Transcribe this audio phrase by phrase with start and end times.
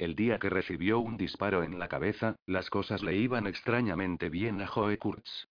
[0.00, 4.62] El día que recibió un disparo en la cabeza, las cosas le iban extrañamente bien
[4.62, 5.46] a Joe Kurtz.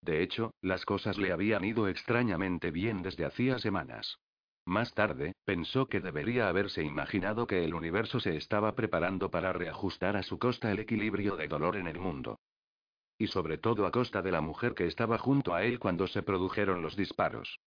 [0.00, 4.20] De hecho, las cosas le habían ido extrañamente bien desde hacía semanas.
[4.64, 10.16] Más tarde, pensó que debería haberse imaginado que el universo se estaba preparando para reajustar
[10.16, 12.38] a su costa el equilibrio de dolor en el mundo.
[13.18, 16.22] Y sobre todo a costa de la mujer que estaba junto a él cuando se
[16.22, 17.58] produjeron los disparos.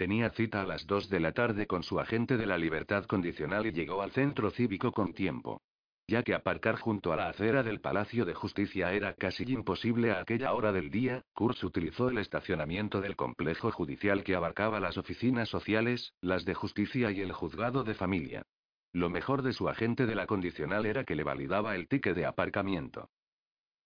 [0.00, 3.66] Tenía cita a las 2 de la tarde con su agente de la libertad condicional
[3.66, 5.60] y llegó al centro cívico con tiempo.
[6.08, 10.20] Ya que aparcar junto a la acera del Palacio de Justicia era casi imposible a
[10.20, 15.50] aquella hora del día, Kurz utilizó el estacionamiento del complejo judicial que abarcaba las oficinas
[15.50, 18.46] sociales, las de justicia y el juzgado de familia.
[18.94, 22.24] Lo mejor de su agente de la condicional era que le validaba el ticket de
[22.24, 23.10] aparcamiento.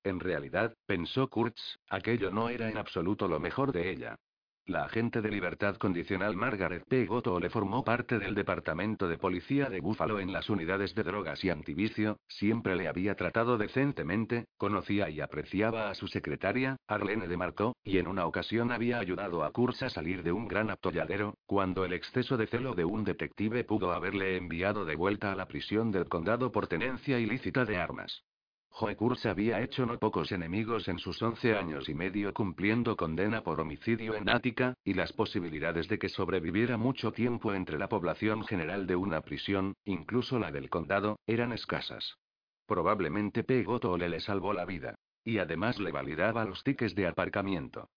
[0.04, 4.16] En realidad, pensó Kurtz, aquello no era en absoluto lo mejor de ella.
[4.66, 7.04] La agente de libertad condicional Margaret P.
[7.04, 11.44] Goto le formó parte del departamento de policía de Buffalo en las unidades de drogas
[11.44, 17.36] y antivicio, siempre le había tratado decentemente, conocía y apreciaba a su secretaria, Arlene de
[17.36, 21.34] Marco, y en una ocasión había ayudado a Kurz a salir de un gran atolladero,
[21.44, 25.46] cuando el exceso de celo de un detective pudo haberle enviado de vuelta a la
[25.46, 28.24] prisión del condado por tenencia ilícita de armas.
[28.76, 33.40] Joe Kurz había hecho no pocos enemigos en sus 11 años y medio cumpliendo condena
[33.44, 38.44] por homicidio en Ática, y las posibilidades de que sobreviviera mucho tiempo entre la población
[38.44, 42.16] general de una prisión, incluso la del condado, eran escasas.
[42.66, 44.96] Probablemente Pegotole le salvó la vida.
[45.22, 47.90] Y además le validaba los tickets de aparcamiento.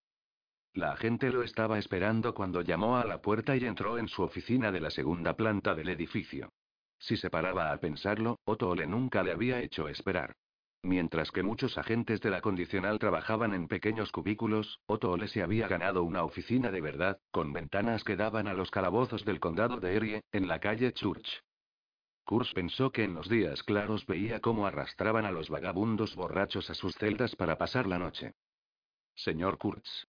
[0.74, 4.70] La agente lo estaba esperando cuando llamó a la puerta y entró en su oficina
[4.70, 6.52] de la segunda planta del edificio.
[6.98, 10.36] Si se paraba a pensarlo, Otole nunca le había hecho esperar.
[10.82, 15.66] Mientras que muchos agentes de la condicional trabajaban en pequeños cubículos, Otto Ole se había
[15.66, 19.96] ganado una oficina de verdad, con ventanas que daban a los calabozos del condado de
[19.96, 21.42] Erie, en la calle Church.
[22.24, 26.74] Kurz pensó que en los días claros veía cómo arrastraban a los vagabundos borrachos a
[26.74, 28.34] sus celdas para pasar la noche.
[29.14, 30.06] Señor Kurtz.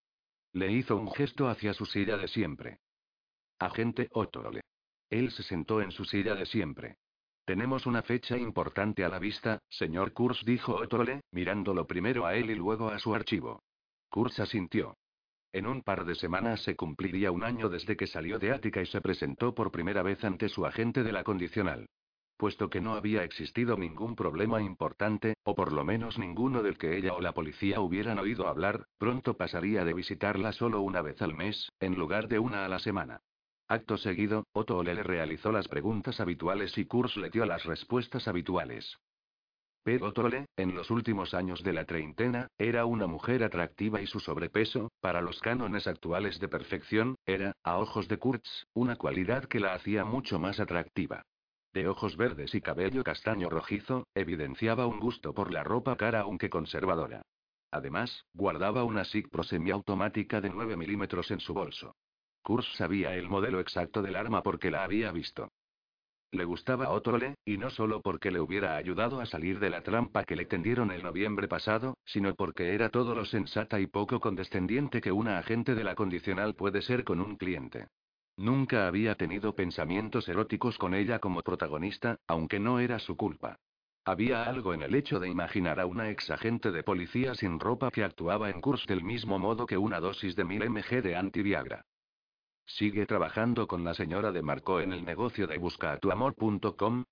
[0.51, 2.79] Le hizo un gesto hacia su silla de siempre.
[3.57, 4.61] Agente Otto Ole.
[5.09, 6.97] Él se sentó en su silla de siempre.
[7.49, 12.51] Tenemos una fecha importante a la vista, señor Kurz, dijo Otole, mirándolo primero a él
[12.51, 13.63] y luego a su archivo.
[14.07, 14.97] Kurz asintió.
[15.51, 18.85] En un par de semanas se cumpliría un año desde que salió de Ática y
[18.85, 21.87] se presentó por primera vez ante su agente de la condicional.
[22.37, 26.97] Puesto que no había existido ningún problema importante, o por lo menos ninguno del que
[26.97, 31.33] ella o la policía hubieran oído hablar, pronto pasaría de visitarla solo una vez al
[31.33, 33.21] mes, en lugar de una a la semana.
[33.71, 38.27] Acto seguido, Otto Ole le realizó las preguntas habituales y Kurz le dio las respuestas
[38.27, 38.97] habituales.
[39.83, 44.07] Pero Otto Ole, en los últimos años de la treintena, era una mujer atractiva y
[44.07, 49.45] su sobrepeso, para los cánones actuales de perfección, era, a ojos de Kurtz, una cualidad
[49.45, 51.21] que la hacía mucho más atractiva.
[51.71, 56.49] De ojos verdes y cabello castaño rojizo, evidenciaba un gusto por la ropa cara aunque
[56.49, 57.21] conservadora.
[57.69, 61.93] Además, guardaba una SIG semiautomática de 9 milímetros en su bolso.
[62.49, 65.51] Kurz sabía el modelo exacto del arma porque la había visto.
[66.31, 69.83] Le gustaba a Otole, y no solo porque le hubiera ayudado a salir de la
[69.83, 74.19] trampa que le tendieron el noviembre pasado, sino porque era todo lo sensata y poco
[74.19, 77.85] condescendiente que una agente de la condicional puede ser con un cliente.
[78.35, 83.57] Nunca había tenido pensamientos eróticos con ella como protagonista, aunque no era su culpa.
[84.05, 87.91] Había algo en el hecho de imaginar a una ex agente de policía sin ropa
[87.91, 91.85] que actuaba en Kurz del mismo modo que una dosis de 1000 mg de antiviagra.
[92.69, 97.03] ¿Sigue trabajando con la señora de Marco en el negocio de buscatuamor.com?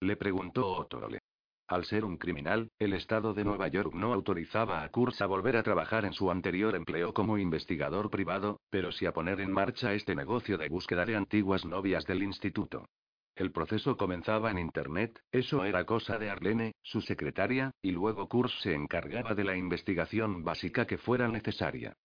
[0.00, 1.20] Le preguntó Otole.
[1.68, 5.56] Al ser un criminal, el Estado de Nueva York no autorizaba a Kurz a volver
[5.56, 9.94] a trabajar en su anterior empleo como investigador privado, pero sí a poner en marcha
[9.94, 12.84] este negocio de búsqueda de antiguas novias del instituto.
[13.34, 18.52] El proceso comenzaba en Internet, eso era cosa de Arlene, su secretaria, y luego Kurz
[18.60, 21.96] se encargaba de la investigación básica que fuera necesaria.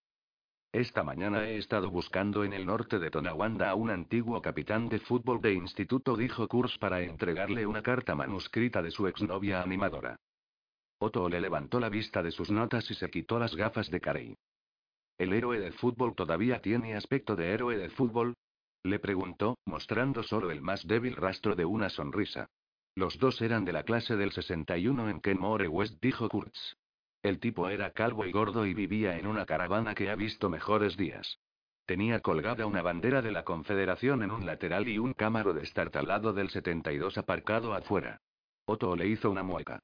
[0.72, 5.00] Esta mañana he estado buscando en el norte de Tonawanda a un antiguo capitán de
[5.00, 10.16] fútbol de instituto, dijo Kurz para entregarle una carta manuscrita de su exnovia animadora.
[10.98, 14.34] Otto le levantó la vista de sus notas y se quitó las gafas de Carey.
[15.18, 18.34] ¿El héroe del fútbol todavía tiene aspecto de héroe del fútbol?
[18.82, 22.46] Le preguntó, mostrando solo el más débil rastro de una sonrisa.
[22.94, 26.76] Los dos eran de la clase del 61 en Kenmore West, dijo Kurtz.
[27.22, 30.96] El tipo era calvo y gordo y vivía en una caravana que ha visto mejores
[30.96, 31.38] días.
[31.86, 35.68] Tenía colgada una bandera de la Confederación en un lateral y un cámaro de
[36.04, 38.20] lado del 72 aparcado afuera.
[38.64, 39.80] Otto le hizo una mueca.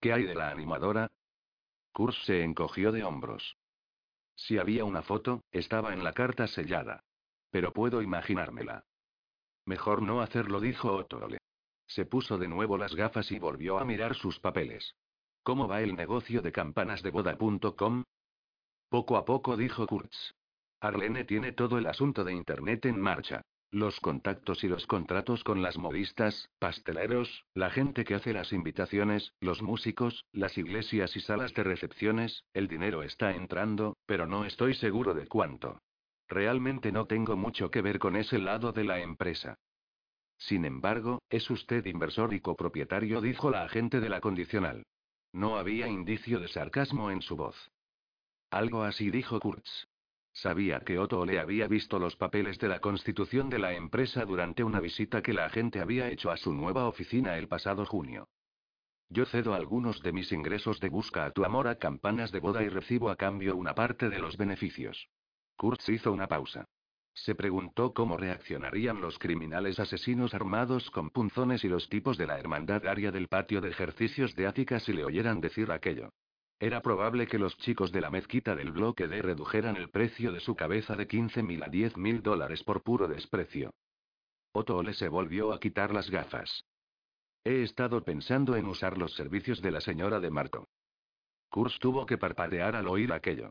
[0.00, 1.08] ¿Qué hay de la animadora?
[1.92, 3.56] Kurtz se encogió de hombros.
[4.34, 7.02] Si había una foto, estaba en la carta sellada.
[7.50, 8.84] Pero puedo imaginármela.
[9.64, 11.38] Mejor no hacerlo, dijo Otole.
[11.86, 14.94] Se puso de nuevo las gafas y volvió a mirar sus papeles.
[15.42, 18.04] ¿Cómo va el negocio de campanasdeboda.com?
[18.88, 20.34] Poco a poco, dijo Kurtz.
[20.80, 23.42] Arlene tiene todo el asunto de Internet en marcha.
[23.70, 29.34] Los contactos y los contratos con las modistas, pasteleros, la gente que hace las invitaciones,
[29.40, 34.72] los músicos, las iglesias y salas de recepciones, el dinero está entrando, pero no estoy
[34.74, 35.82] seguro de cuánto.
[36.28, 39.58] Realmente no tengo mucho que ver con ese lado de la empresa.
[40.38, 44.84] Sin embargo, es usted inversor y copropietario, dijo la agente de la condicional.
[45.32, 47.70] No había indicio de sarcasmo en su voz.
[48.50, 49.88] Algo así dijo Kurtz.
[50.32, 54.62] Sabía que Otto le había visto los papeles de la constitución de la empresa durante
[54.62, 58.28] una visita que la agente había hecho a su nueva oficina el pasado junio.
[59.10, 62.62] Yo cedo algunos de mis ingresos de busca a tu amor a campanas de boda
[62.62, 65.08] y recibo a cambio una parte de los beneficios.
[65.56, 66.68] Kurtz hizo una pausa.
[67.24, 72.38] Se preguntó cómo reaccionarían los criminales asesinos armados con punzones y los tipos de la
[72.38, 76.10] hermandad área del patio de ejercicios de Ática si le oyeran decir aquello.
[76.60, 80.40] Era probable que los chicos de la mezquita del bloque D redujeran el precio de
[80.40, 83.74] su cabeza de 15.000 a 10.000 dólares por puro desprecio.
[84.52, 86.64] Otto le se volvió a quitar las gafas.
[87.44, 90.68] He estado pensando en usar los servicios de la señora de Marco.
[91.50, 93.50] Kurz tuvo que parpadear al oír aquello.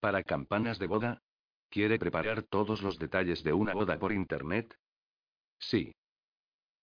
[0.00, 1.22] ¿Para campanas de boda?
[1.72, 4.76] ¿Quiere preparar todos los detalles de una boda por internet?
[5.58, 5.94] Sí.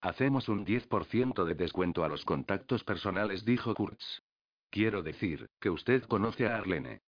[0.01, 4.23] Hacemos un 10% de descuento a los contactos personales, dijo Kurtz.
[4.71, 7.01] Quiero decir, que usted conoce a Arlene.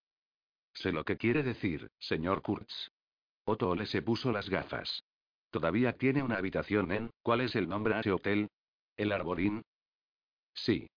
[0.75, 2.92] Sé lo que quiere decir, señor Kurtz.
[3.45, 5.04] Otto le se puso las gafas.
[5.50, 8.48] ¿Todavía tiene una habitación en, ¿cuál es el nombre de ese hotel?
[8.95, 9.63] ¿El Arborín?
[10.54, 10.88] Sí.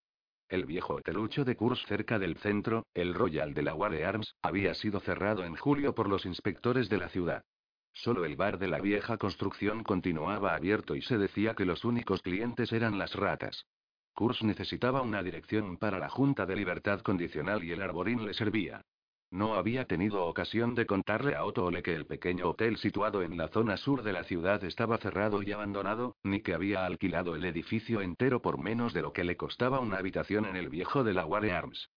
[0.49, 4.75] El viejo hotelucho de Kurtz cerca del centro, el Royal de la Ware Arms, había
[4.75, 7.45] sido cerrado en julio por los inspectores de la ciudad.
[7.93, 12.23] Solo el bar de la vieja construcción continuaba abierto y se decía que los únicos
[12.23, 13.67] clientes eran las ratas.
[14.13, 18.85] Kurz necesitaba una dirección para la Junta de Libertad Condicional y el Arborín le servía.
[19.31, 23.37] No había tenido ocasión de contarle a Otto Ole que el pequeño hotel situado en
[23.37, 27.45] la zona sur de la ciudad estaba cerrado y abandonado, ni que había alquilado el
[27.45, 31.15] edificio entero por menos de lo que le costaba una habitación en el viejo de
[31.15, 31.91] la Ware Arms.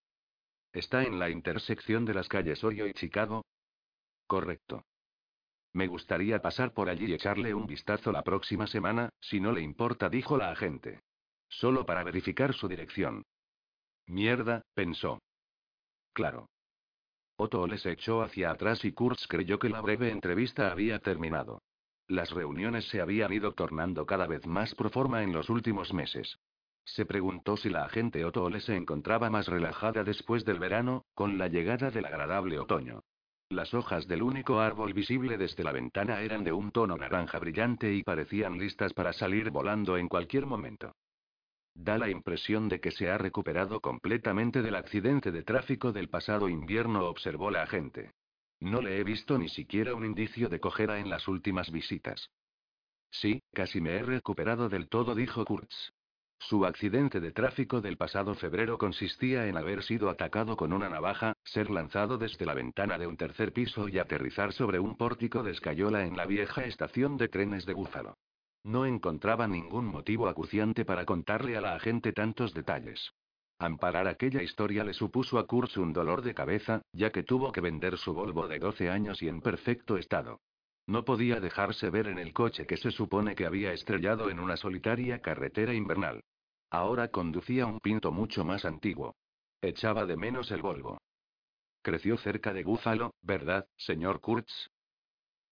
[0.73, 3.45] ¿Está en la intersección de las calles Orio y Chicago?
[4.25, 4.83] Correcto.
[5.73, 9.61] Me gustaría pasar por allí y echarle un vistazo la próxima semana, si no le
[9.61, 11.01] importa, dijo la agente.
[11.49, 13.23] Solo para verificar su dirección.
[14.07, 15.19] Mierda, pensó.
[16.13, 16.47] Claro.
[17.39, 21.61] Otto les echó hacia atrás y Kurtz creyó que la breve entrevista había terminado.
[22.07, 26.39] Las reuniones se habían ido tornando cada vez más pro forma en los últimos meses.
[26.83, 31.47] Se preguntó si la agente Otto se encontraba más relajada después del verano, con la
[31.47, 33.03] llegada del agradable otoño.
[33.49, 37.93] Las hojas del único árbol visible desde la ventana eran de un tono naranja brillante
[37.93, 40.93] y parecían listas para salir volando en cualquier momento.
[41.79, 46.49] Da la impresión de que se ha recuperado completamente del accidente de tráfico del pasado
[46.49, 48.13] invierno, observó la agente.
[48.59, 52.31] No le he visto ni siquiera un indicio de cojera en las últimas visitas.
[53.11, 55.91] Sí, casi me he recuperado del todo, dijo Kurtz.
[56.39, 61.33] Su accidente de tráfico del pasado febrero consistía en haber sido atacado con una navaja,
[61.43, 65.51] ser lanzado desde la ventana de un tercer piso y aterrizar sobre un pórtico de
[65.51, 68.17] escayola en la vieja estación de trenes de Búfalo.
[68.67, 73.13] No encontraba ningún motivo acuciante para contarle a la agente tantos detalles.
[73.59, 77.61] Amparar aquella historia le supuso a Kurz un dolor de cabeza, ya que tuvo que
[77.61, 80.41] vender su Volvo de 12 años y en perfecto estado.
[80.85, 84.57] No podía dejarse ver en el coche que se supone que había estrellado en una
[84.57, 86.25] solitaria carretera invernal.
[86.69, 89.15] Ahora conducía un pinto mucho más antiguo.
[89.61, 90.97] Echaba de menos el Volvo.
[91.83, 94.69] Creció cerca de Búfalo, ¿verdad, señor Kurtz?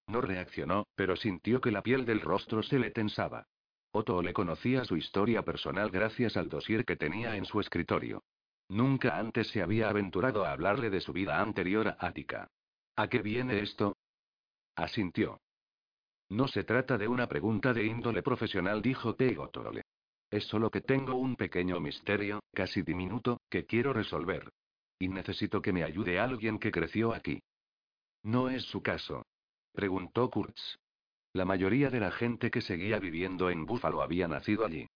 [0.08, 3.48] No reaccionó, pero sintió que la piel del rostro se le tensaba.
[3.92, 8.24] Otto le conocía su historia personal gracias al dossier que tenía en su escritorio.
[8.70, 12.50] Nunca antes se había aventurado a hablarle de su vida anterior a Ática.
[12.96, 13.96] ¿A qué viene esto?
[14.76, 15.40] Asintió.
[16.30, 19.84] No se trata de una pregunta de índole profesional, dijo Tegotole.
[20.30, 24.52] Es solo que tengo un pequeño misterio, casi diminuto, que quiero resolver.
[25.00, 27.42] Y necesito que me ayude alguien que creció aquí.
[28.24, 29.24] No es su caso,
[29.76, 30.78] Preguntó Kurtz.
[31.34, 34.88] La mayoría de la gente que seguía viviendo en Búfalo había nacido allí.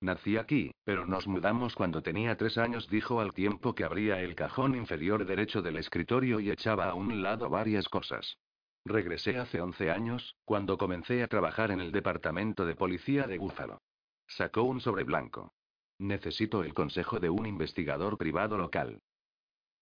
[0.00, 4.36] Nací aquí, pero nos mudamos cuando tenía tres años, dijo al tiempo que abría el
[4.36, 8.38] cajón inferior derecho del escritorio y echaba a un lado varias cosas.
[8.84, 13.80] Regresé hace 11 años, cuando comencé a trabajar en el departamento de policía de Búfalo.
[14.28, 15.52] Sacó un sobre blanco.
[15.98, 19.00] Necesito el consejo de un investigador privado local.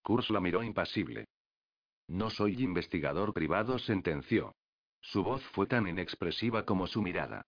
[0.01, 1.25] Kurz la miró impasible.
[2.07, 4.53] No soy investigador privado, sentenció.
[5.01, 7.45] Su voz fue tan inexpresiva como su mirada.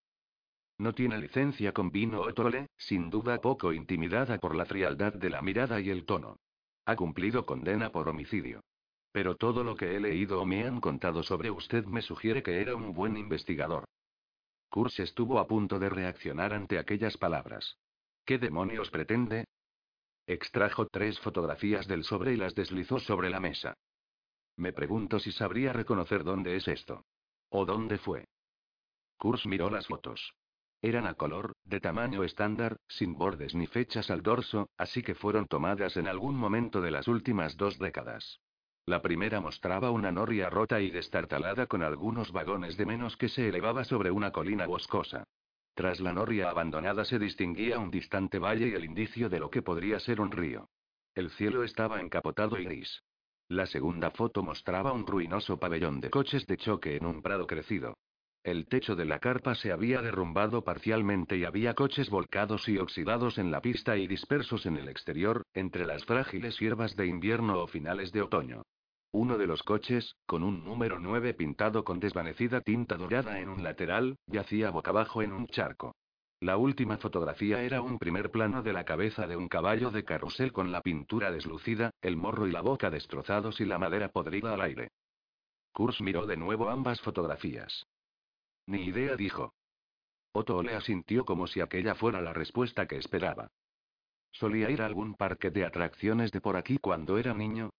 [0.80, 5.42] No tiene licencia con vino Otole, sin duda poco intimidada por la frialdad de la
[5.42, 6.38] mirada y el tono.
[6.86, 8.62] Ha cumplido condena por homicidio.
[9.12, 12.62] Pero todo lo que he leído o me han contado sobre usted me sugiere que
[12.62, 13.86] era un buen investigador.
[14.70, 17.78] Kurz estuvo a punto de reaccionar ante aquellas palabras.
[18.26, 19.46] ¿Qué demonios pretende?
[20.28, 23.74] Extrajo tres fotografías del sobre y las deslizó sobre la mesa.
[24.58, 27.06] Me pregunto si sabría reconocer dónde es esto.
[27.50, 28.26] ¿O dónde fue?
[29.18, 30.34] Kurz miró las fotos.
[30.82, 35.48] Eran a color, de tamaño estándar, sin bordes ni fechas al dorso, así que fueron
[35.48, 38.40] tomadas en algún momento de las últimas dos décadas.
[38.86, 43.50] La primera mostraba una noria rota y destartalada con algunos vagones de menos que se
[43.50, 45.26] elevaba sobre una colina boscosa.
[45.74, 49.62] Tras la noria abandonada se distinguía un distante valle y el indicio de lo que
[49.62, 50.70] podría ser un río.
[51.14, 53.04] El cielo estaba encapotado y gris.
[53.50, 57.96] La segunda foto mostraba un ruinoso pabellón de coches de choque en un prado crecido.
[58.44, 63.38] El techo de la carpa se había derrumbado parcialmente y había coches volcados y oxidados
[63.38, 67.68] en la pista y dispersos en el exterior, entre las frágiles hierbas de invierno o
[67.68, 68.64] finales de otoño.
[69.12, 73.64] Uno de los coches, con un número 9 pintado con desvanecida tinta dorada en un
[73.64, 75.96] lateral, yacía boca abajo en un charco.
[76.40, 80.52] La última fotografía era un primer plano de la cabeza de un caballo de carrusel
[80.52, 84.62] con la pintura deslucida, el morro y la boca destrozados y la madera podrida al
[84.62, 84.92] aire.
[85.74, 87.88] Kurz miró de nuevo ambas fotografías.
[88.68, 89.56] Ni idea, dijo.
[90.32, 93.50] Otto le asintió como si aquella fuera la respuesta que esperaba.
[94.32, 97.72] ¿Solía ir a algún parque de atracciones de por aquí cuando era niño?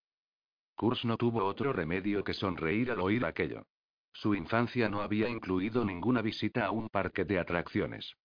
[0.75, 3.67] Kurz no tuvo otro remedio que sonreír al oír aquello.
[4.13, 8.17] Su infancia no había incluido ninguna visita a un parque de atracciones.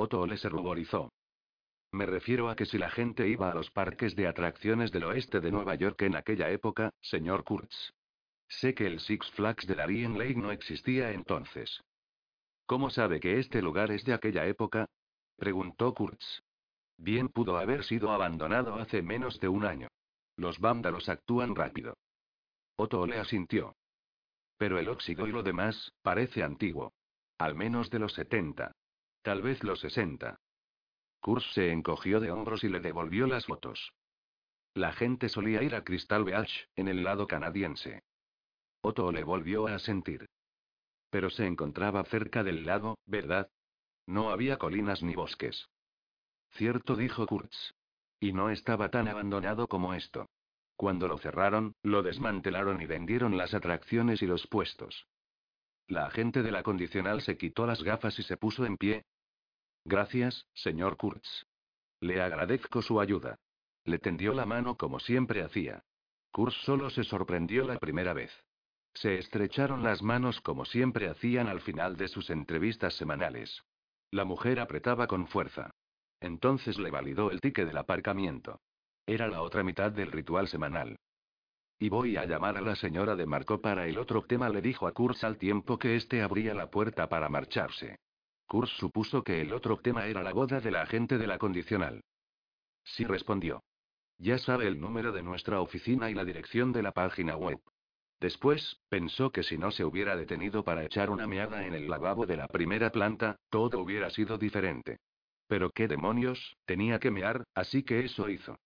[0.00, 1.12] Otto le se ruborizó.
[1.90, 5.40] Me refiero a que si la gente iba a los parques de atracciones del oeste
[5.40, 7.92] de Nueva York en aquella época, señor Kurtz.
[8.46, 11.80] Sé que el Six Flags de Darien Lake no existía entonces.
[12.66, 14.86] ¿Cómo sabe que este lugar es de aquella época?
[15.36, 16.42] preguntó Kurtz.
[16.96, 19.88] Bien pudo haber sido abandonado hace menos de un año.
[20.36, 21.96] Los vándalos actúan rápido.
[22.76, 23.74] Otto le asintió.
[24.58, 26.92] Pero el óxido y lo demás, parece antiguo.
[27.38, 28.72] Al menos de los 70.
[29.22, 30.40] Tal vez los 60.
[31.20, 33.92] Kurz se encogió de hombros y le devolvió las fotos.
[34.74, 38.02] La gente solía ir a Crystal Beach, en el lado canadiense.
[38.80, 40.28] Otto le volvió a asentir.
[41.10, 43.50] Pero se encontraba cerca del lago, ¿verdad?
[44.06, 45.68] No había colinas ni bosques.
[46.52, 47.74] Cierto, dijo Kurtz.
[48.20, 50.28] Y no estaba tan abandonado como esto.
[50.76, 55.06] Cuando lo cerraron, lo desmantelaron y vendieron las atracciones y los puestos.
[55.88, 59.06] La agente de la condicional se quitó las gafas y se puso en pie.
[59.84, 61.46] Gracias, señor Kurtz.
[62.00, 63.38] Le agradezco su ayuda.
[63.84, 65.82] Le tendió la mano como siempre hacía.
[66.30, 68.30] Kurtz solo se sorprendió la primera vez.
[68.92, 73.62] Se estrecharon las manos como siempre hacían al final de sus entrevistas semanales.
[74.10, 75.70] La mujer apretaba con fuerza.
[76.20, 78.60] Entonces le validó el ticket del aparcamiento.
[79.06, 80.98] Era la otra mitad del ritual semanal.
[81.80, 84.88] Y voy a llamar a la señora de Marco para el otro tema, le dijo
[84.88, 87.98] a Kurz al tiempo que éste abría la puerta para marcharse.
[88.46, 92.02] Kurz supuso que el otro tema era la boda de la agente de la condicional.
[92.82, 93.62] Sí respondió.
[94.16, 97.60] Ya sabe el número de nuestra oficina y la dirección de la página web.
[98.18, 102.26] Después, pensó que si no se hubiera detenido para echar una meada en el lavabo
[102.26, 104.98] de la primera planta, todo hubiera sido diferente.
[105.46, 108.58] Pero qué demonios, tenía que mear, así que eso hizo.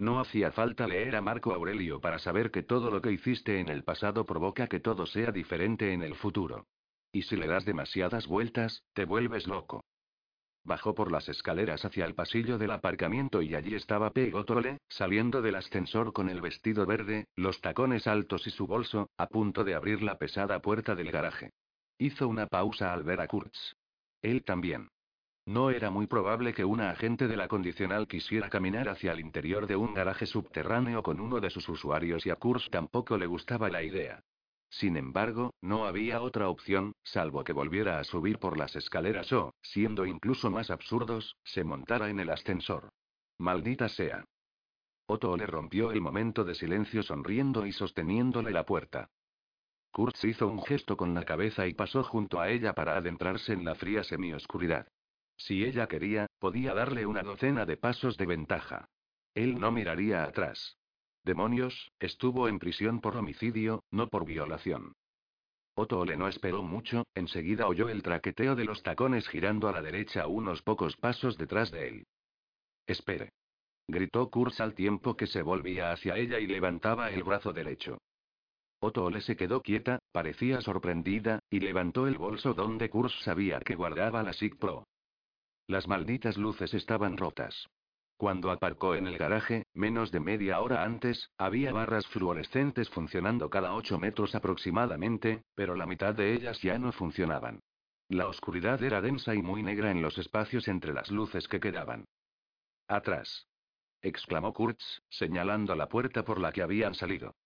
[0.00, 3.68] No hacía falta leer a Marco Aurelio para saber que todo lo que hiciste en
[3.68, 6.68] el pasado provoca que todo sea diferente en el futuro.
[7.12, 9.84] Y si le das demasiadas vueltas, te vuelves loco.
[10.64, 15.56] Bajó por las escaleras hacia el pasillo del aparcamiento y allí estaba Pegotole, saliendo del
[15.56, 20.02] ascensor con el vestido verde, los tacones altos y su bolso, a punto de abrir
[20.02, 21.50] la pesada puerta del garaje.
[21.98, 23.74] Hizo una pausa al ver a Kurtz.
[24.22, 24.88] Él también.
[25.50, 29.66] No era muy probable que una agente de la condicional quisiera caminar hacia el interior
[29.66, 33.68] de un garaje subterráneo con uno de sus usuarios y a Kurtz tampoco le gustaba
[33.68, 34.22] la idea.
[34.68, 39.52] Sin embargo, no había otra opción, salvo que volviera a subir por las escaleras o,
[39.60, 42.90] siendo incluso más absurdos, se montara en el ascensor.
[43.36, 44.24] Maldita sea.
[45.06, 49.10] Otto le rompió el momento de silencio sonriendo y sosteniéndole la puerta.
[49.90, 53.64] Kurtz hizo un gesto con la cabeza y pasó junto a ella para adentrarse en
[53.64, 54.86] la fría semioscuridad.
[55.40, 58.90] Si ella quería, podía darle una docena de pasos de ventaja.
[59.34, 60.76] Él no miraría atrás.
[61.24, 64.92] Demonios, estuvo en prisión por homicidio, no por violación.
[65.74, 69.80] Otto Ole no esperó mucho, enseguida oyó el traqueteo de los tacones girando a la
[69.80, 72.06] derecha unos pocos pasos detrás de él.
[72.86, 73.32] Espere.
[73.88, 77.96] Gritó Kurz al tiempo que se volvía hacia ella y levantaba el brazo derecho.
[78.78, 83.74] Otto Ole se quedó quieta, parecía sorprendida, y levantó el bolso donde Kurz sabía que
[83.74, 84.84] guardaba la SIG Pro.
[85.70, 87.68] Las malditas luces estaban rotas.
[88.16, 93.72] Cuando aparcó en el garaje, menos de media hora antes, había barras fluorescentes funcionando cada
[93.74, 97.60] ocho metros aproximadamente, pero la mitad de ellas ya no funcionaban.
[98.08, 102.04] La oscuridad era densa y muy negra en los espacios entre las luces que quedaban.
[102.88, 103.46] Atrás.
[104.02, 107.36] exclamó Kurtz, señalando la puerta por la que habían salido.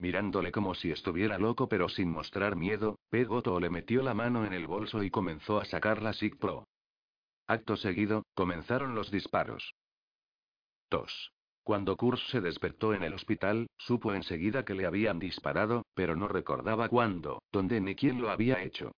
[0.00, 4.54] Mirándole como si estuviera loco pero sin mostrar miedo, Pegoto le metió la mano en
[4.54, 6.66] el bolso y comenzó a sacar la SIG Pro.
[7.46, 9.74] Acto seguido, comenzaron los disparos.
[11.64, 16.28] Cuando Kurz se despertó en el hospital, supo enseguida que le habían disparado, pero no
[16.28, 18.92] recordaba cuándo, dónde ni quién lo había hecho.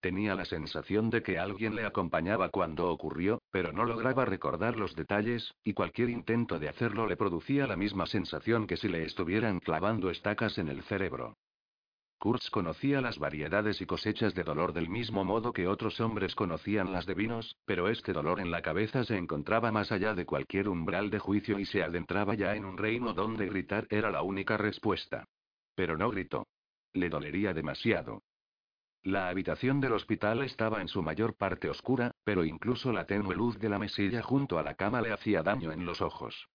[0.00, 4.96] Tenía la sensación de que alguien le acompañaba cuando ocurrió, pero no lograba recordar los
[4.96, 9.60] detalles, y cualquier intento de hacerlo le producía la misma sensación que si le estuvieran
[9.60, 11.36] clavando estacas en el cerebro.
[12.22, 16.92] Kurz conocía las variedades y cosechas de dolor del mismo modo que otros hombres conocían
[16.92, 20.68] las de vinos, pero este dolor en la cabeza se encontraba más allá de cualquier
[20.68, 24.56] umbral de juicio y se adentraba ya en un reino donde gritar era la única
[24.56, 25.24] respuesta.
[25.74, 26.46] Pero no gritó.
[26.92, 28.22] Le dolería demasiado.
[29.02, 33.58] La habitación del hospital estaba en su mayor parte oscura, pero incluso la tenue luz
[33.58, 36.51] de la mesilla junto a la cama le hacía daño en los ojos.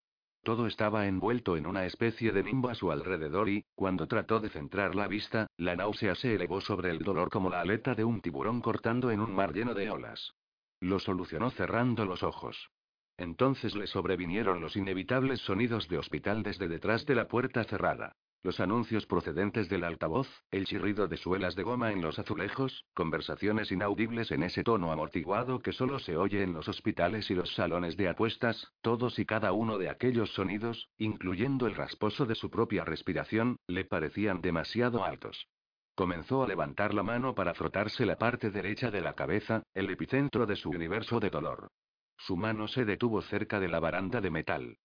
[0.48, 4.48] Todo estaba envuelto en una especie de nimbo a su alrededor y, cuando trató de
[4.48, 8.22] centrar la vista, la náusea se elevó sobre el dolor como la aleta de un
[8.22, 10.36] tiburón cortando en un mar lleno de olas.
[10.80, 12.70] Lo solucionó cerrando los ojos.
[13.18, 18.14] Entonces le sobrevinieron los inevitables sonidos de hospital desde detrás de la puerta cerrada.
[18.44, 23.72] Los anuncios procedentes del altavoz, el chirrido de suelas de goma en los azulejos, conversaciones
[23.72, 27.98] inaudibles en ese tono amortiguado que solo se oye en los hospitales y los salones
[27.98, 32.86] de apuestas, todos y cada uno de aquellos sonidos, incluyendo el rasposo de su propia
[32.86, 35.48] respiración, le parecían demasiado altos.
[35.96, 40.46] Comenzó a levantar la mano para frotarse la parte derecha de la cabeza, el epicentro
[40.46, 41.70] de su universo de dolor.
[42.18, 44.78] Su mano se detuvo cerca de la baranda de metal.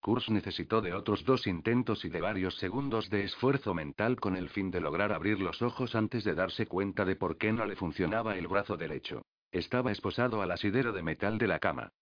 [0.00, 4.48] Kurz necesitó de otros dos intentos y de varios segundos de esfuerzo mental con el
[4.48, 7.76] fin de lograr abrir los ojos antes de darse cuenta de por qué no le
[7.76, 9.26] funcionaba el brazo derecho.
[9.50, 11.92] Estaba esposado al asidero de metal de la cama.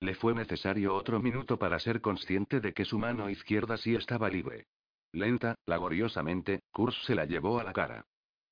[0.00, 4.28] Le fue necesario otro minuto para ser consciente de que su mano izquierda sí estaba
[4.28, 4.66] libre.
[5.12, 8.04] Lenta, laboriosamente, Kurz se la llevó a la cara.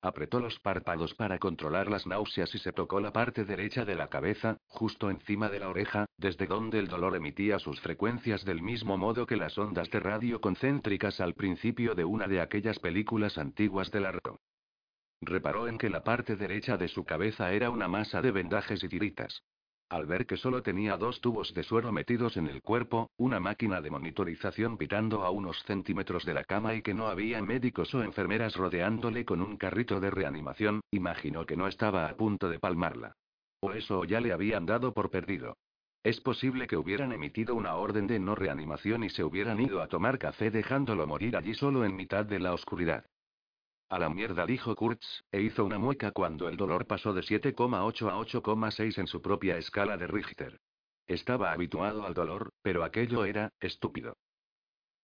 [0.05, 4.07] Apretó los párpados para controlar las náuseas y se tocó la parte derecha de la
[4.07, 8.99] cabeza, justo encima de la oreja, desde donde el dolor emitía sus frecuencias del mismo
[8.99, 13.89] modo que las ondas de radio concéntricas al principio de una de aquellas películas antiguas
[13.89, 14.41] del arco.
[15.21, 18.87] Reparó en que la parte derecha de su cabeza era una masa de vendajes y
[18.87, 19.41] tiritas.
[19.89, 23.81] Al ver que solo tenía dos tubos de suero metidos en el cuerpo, una máquina
[23.81, 28.01] de monitorización pitando a unos centímetros de la cama y que no había médicos o
[28.01, 33.15] enfermeras rodeándole con un carrito de reanimación, imaginó que no estaba a punto de palmarla.
[33.59, 35.55] O eso ya le habían dado por perdido.
[36.03, 39.87] Es posible que hubieran emitido una orden de no reanimación y se hubieran ido a
[39.87, 43.05] tomar café dejándolo morir allí solo en mitad de la oscuridad.
[43.89, 48.09] A la mierda, dijo Kurtz, e hizo una mueca cuando el dolor pasó de 7,8
[48.09, 50.59] a 8,6 en su propia escala de Richter.
[51.07, 54.17] Estaba habituado al dolor, pero aquello era, estúpido.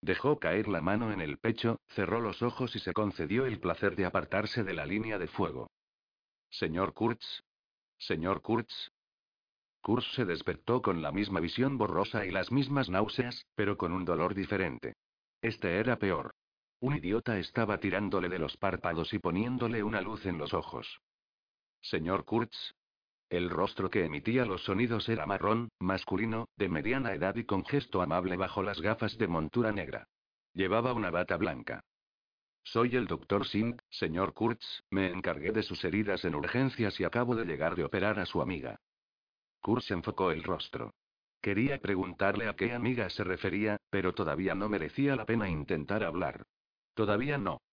[0.02, 3.96] Dejó caer la mano en el pecho, cerró los ojos y se concedió el placer
[3.96, 5.70] de apartarse de la línea de fuego.
[6.50, 7.44] Señor Kurtz.
[8.00, 8.90] Señor Kurtz.
[9.82, 14.06] Kurtz se despertó con la misma visión borrosa y las mismas náuseas, pero con un
[14.06, 14.96] dolor diferente.
[15.40, 16.34] Este era peor.
[16.82, 21.00] Un idiota estaba tirándole de los párpados y poniéndole una luz en los ojos.
[21.80, 22.74] Señor Kurtz.
[23.30, 28.02] El rostro que emitía los sonidos era marrón, masculino, de mediana edad y con gesto
[28.02, 30.08] amable bajo las gafas de montura negra.
[30.54, 31.84] Llevaba una bata blanca.
[32.64, 37.36] Soy el doctor Singh, señor Kurtz, me encargué de sus heridas en urgencias y acabo
[37.36, 38.80] de llegar de operar a su amiga.
[39.60, 40.96] Kurtz enfocó el rostro.
[41.42, 46.48] Quería preguntarle a qué amiga se refería, pero todavía no merecía la pena intentar hablar.
[47.02, 47.64] Todavía no.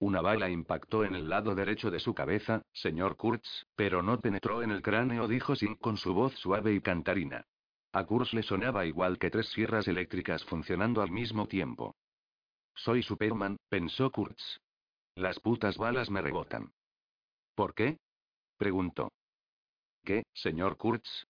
[0.00, 4.62] Una bala impactó en el lado derecho de su cabeza, señor Kurtz, pero no penetró
[4.62, 7.46] en el cráneo, dijo Sin con su voz suave y cantarina.
[7.92, 11.96] A Kurtz le sonaba igual que tres sierras eléctricas funcionando al mismo tiempo.
[12.74, 14.60] Soy Superman, pensó Kurtz.
[15.14, 16.70] Las putas balas me rebotan.
[17.54, 17.96] ¿Por qué?
[18.58, 19.10] preguntó.
[20.04, 21.24] ¿Qué, señor Kurtz?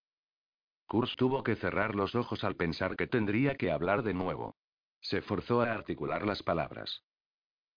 [0.88, 4.56] Kurz tuvo que cerrar los ojos al pensar que tendría que hablar de nuevo.
[5.00, 7.04] Se forzó a articular las palabras.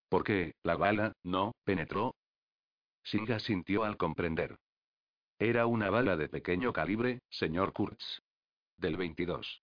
[0.08, 2.14] ¿Por qué, la bala, no, penetró?
[3.02, 4.56] Singa sintió al comprender.
[5.38, 8.20] Era una bala de pequeño calibre, señor Kurtz.
[8.78, 9.62] Del 22.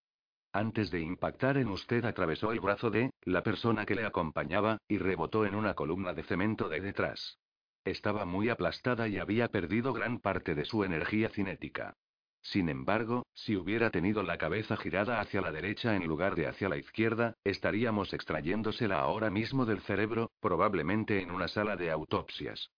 [0.54, 4.97] Antes de impactar en usted atravesó el brazo de, la persona que le acompañaba, y
[4.97, 7.39] rebotó en una columna de cemento de detrás.
[7.86, 11.95] Estaba muy aplastada y había perdido gran parte de su energía cinética.
[12.41, 16.69] Sin embargo, si hubiera tenido la cabeza girada hacia la derecha en lugar de hacia
[16.69, 22.71] la izquierda, estaríamos extrayéndosela ahora mismo del cerebro, probablemente en una sala de autopsias.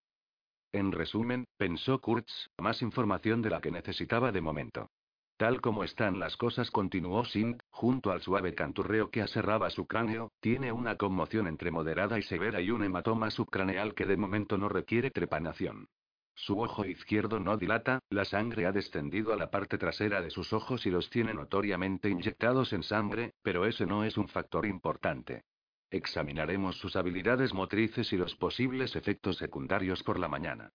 [0.73, 4.89] En resumen, pensó Kurtz, más información de la que necesitaba de momento.
[5.37, 10.31] Tal como están las cosas, continuó Singh, junto al suave canturreo que aserraba su cráneo,
[10.39, 14.69] tiene una conmoción entre moderada y severa y un hematoma subcraneal que de momento no
[14.69, 15.87] requiere trepanación.
[16.35, 20.51] Su ojo izquierdo no dilata, la sangre ha descendido a la parte trasera de sus
[20.51, 25.43] ojos y los tiene notoriamente inyectados en sangre, pero ese no es un factor importante.
[25.91, 30.71] Examinaremos sus habilidades motrices y los posibles efectos secundarios por la mañana.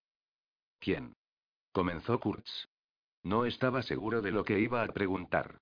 [0.78, 1.16] ¿Quién?
[1.72, 2.68] Comenzó Kurtz.
[3.24, 5.58] No estaba seguro de lo que iba a preguntar.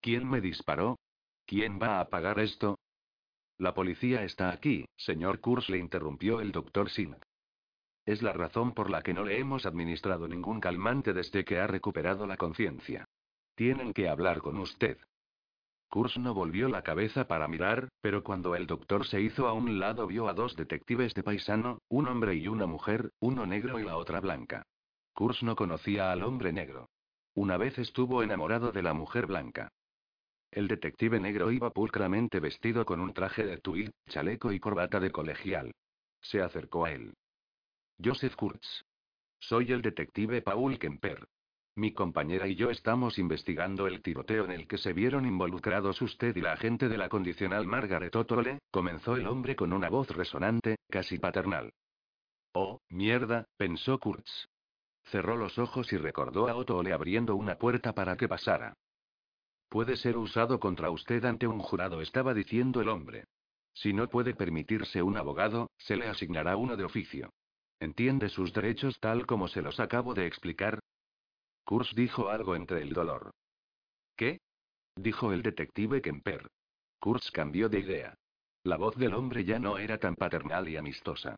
[0.00, 0.98] ¿Quién me disparó?
[1.44, 2.78] ¿Quién va a pagar esto?
[3.58, 7.20] La policía está aquí, señor Kurz, le interrumpió el doctor Singh.
[8.10, 11.68] Es la razón por la que no le hemos administrado ningún calmante desde que ha
[11.68, 13.04] recuperado la conciencia.
[13.54, 14.98] Tienen que hablar con usted.
[15.88, 19.78] Kurz no volvió la cabeza para mirar, pero cuando el doctor se hizo a un
[19.78, 23.84] lado vio a dos detectives de paisano, un hombre y una mujer, uno negro y
[23.84, 24.64] la otra blanca.
[25.12, 26.88] Kurz no conocía al hombre negro.
[27.34, 29.68] Una vez estuvo enamorado de la mujer blanca.
[30.50, 35.12] El detective negro iba pulcramente vestido con un traje de tweed, chaleco y corbata de
[35.12, 35.70] colegial.
[36.20, 37.14] Se acercó a él.
[38.02, 38.84] Joseph Kurtz.
[39.38, 41.28] Soy el detective Paul Kemper.
[41.76, 46.34] Mi compañera y yo estamos investigando el tiroteo en el que se vieron involucrados usted
[46.34, 50.76] y la agente de la condicional Margaret Otole, comenzó el hombre con una voz resonante,
[50.88, 51.72] casi paternal.
[52.54, 54.48] Oh, mierda, pensó Kurtz.
[55.04, 58.74] Cerró los ojos y recordó a Otto Ole abriendo una puerta para que pasara.
[59.68, 63.24] Puede ser usado contra usted ante un jurado, estaba diciendo el hombre.
[63.74, 67.30] Si no puede permitirse un abogado, se le asignará uno de oficio.
[67.80, 70.78] ¿Entiende sus derechos tal como se los acabo de explicar?
[71.64, 73.30] Kurz dijo algo entre el dolor.
[74.16, 74.40] ¿Qué?
[74.96, 76.46] dijo el detective Kemper.
[76.98, 78.14] Kurz cambió de idea.
[78.64, 81.36] La voz del hombre ya no era tan paternal y amistosa.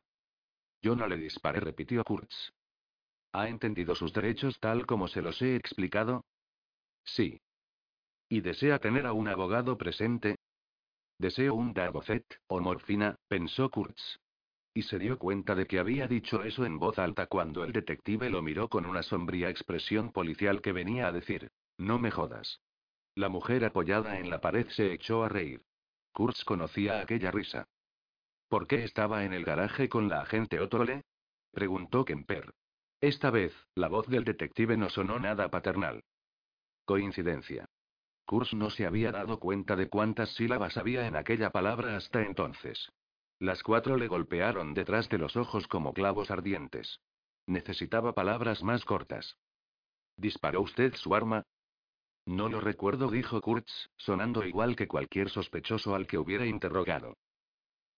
[0.82, 2.50] Yo no le disparé, repitió Kurtz.
[3.32, 6.24] ¿Ha entendido sus derechos tal como se los he explicado?
[7.04, 7.40] Sí.
[8.28, 10.36] ¿Y desea tener a un abogado presente?
[11.18, 14.18] Deseo un Darbocet, o morfina, pensó Kurtz.
[14.74, 18.30] Y se dio cuenta de que había dicho eso en voz alta cuando el detective
[18.30, 22.60] lo miró con una sombría expresión policial que venía a decir: No me jodas.
[23.14, 25.62] La mujer apoyada en la pared se echó a reír.
[26.12, 27.68] Kurtz conocía aquella risa.
[28.48, 31.04] ¿Por qué estaba en el garaje con la agente Otole?
[31.52, 32.54] preguntó Kemper.
[33.00, 36.04] Esta vez, la voz del detective no sonó nada paternal.
[36.84, 37.66] Coincidencia.
[38.24, 42.90] Kurz no se había dado cuenta de cuántas sílabas había en aquella palabra hasta entonces.
[43.42, 47.00] Las cuatro le golpearon detrás de los ojos como clavos ardientes.
[47.48, 49.36] Necesitaba palabras más cortas.
[50.16, 51.42] ¿Disparó usted su arma?
[52.24, 57.16] No lo recuerdo, dijo Kurtz, sonando igual que cualquier sospechoso al que hubiera interrogado.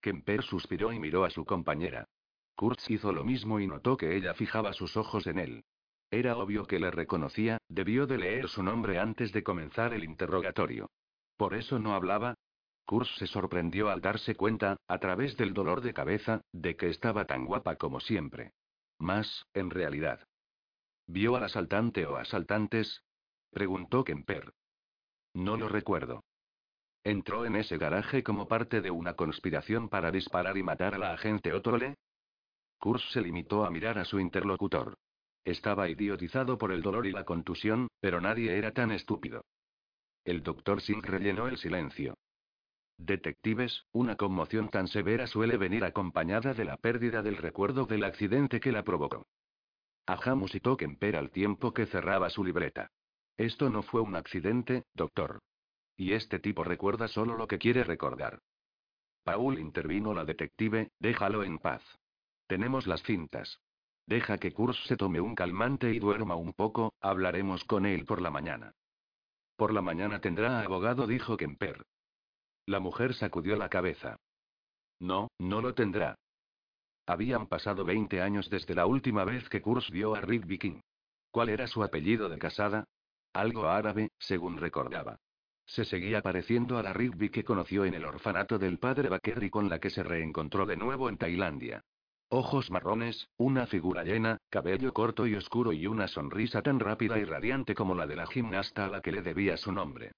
[0.01, 2.09] Kemper suspiró y miró a su compañera.
[2.57, 5.65] Kurtz hizo lo mismo y notó que ella fijaba sus ojos en él.
[6.11, 10.89] Era obvio que le reconocía, debió de leer su nombre antes de comenzar el interrogatorio.
[11.37, 12.35] ¿Por eso no hablaba?
[12.87, 17.25] Kurtz se sorprendió al darse cuenta, a través del dolor de cabeza, de que estaba
[17.25, 18.53] tan guapa como siempre.
[18.99, 20.27] Más, en realidad.
[21.07, 23.03] ¿Vio al asaltante o asaltantes?
[23.51, 24.53] preguntó Kemper.
[25.33, 26.25] No lo recuerdo.
[27.05, 31.13] ¿Entró en ese garaje como parte de una conspiración para disparar y matar a la
[31.13, 31.97] agente Otole?
[32.79, 34.97] Kurz se limitó a mirar a su interlocutor.
[35.45, 39.45] Estaba idiotizado por el dolor y la contusión, pero nadie era tan estúpido.
[40.25, 42.15] El doctor Singh rellenó el silencio.
[42.97, 48.61] Detectives, una conmoción tan severa suele venir acompañada de la pérdida del recuerdo del accidente
[48.61, 49.27] que la provocó.
[50.07, 52.91] Ajá musitó Kemper al tiempo que cerraba su libreta.
[53.37, 55.41] Esto no fue un accidente, doctor.
[55.97, 58.41] Y este tipo recuerda solo lo que quiere recordar.
[59.25, 61.83] Paul intervino la detective, déjalo en paz.
[62.47, 63.61] Tenemos las cintas.
[64.07, 68.21] Deja que Kurz se tome un calmante y duerma un poco, hablaremos con él por
[68.21, 68.75] la mañana.
[69.57, 71.83] Por la mañana tendrá abogado, dijo Kemper.
[72.67, 74.17] La mujer sacudió la cabeza.
[75.01, 76.17] No, no lo tendrá.
[77.07, 80.81] Habían pasado 20 años desde la última vez que Kurz vio a Rick Viking.
[81.31, 82.85] ¿Cuál era su apellido de casada?
[83.35, 85.19] Algo árabe, según recordaba.
[85.67, 89.69] Se seguía pareciendo a la Rigby que conoció en el orfanato del padre Baker con
[89.69, 91.83] la que se reencontró de nuevo en Tailandia.
[92.29, 97.25] Ojos marrones, una figura llena, cabello corto y oscuro y una sonrisa tan rápida y
[97.25, 100.13] radiante como la de la gimnasta a la que le debía su nombre.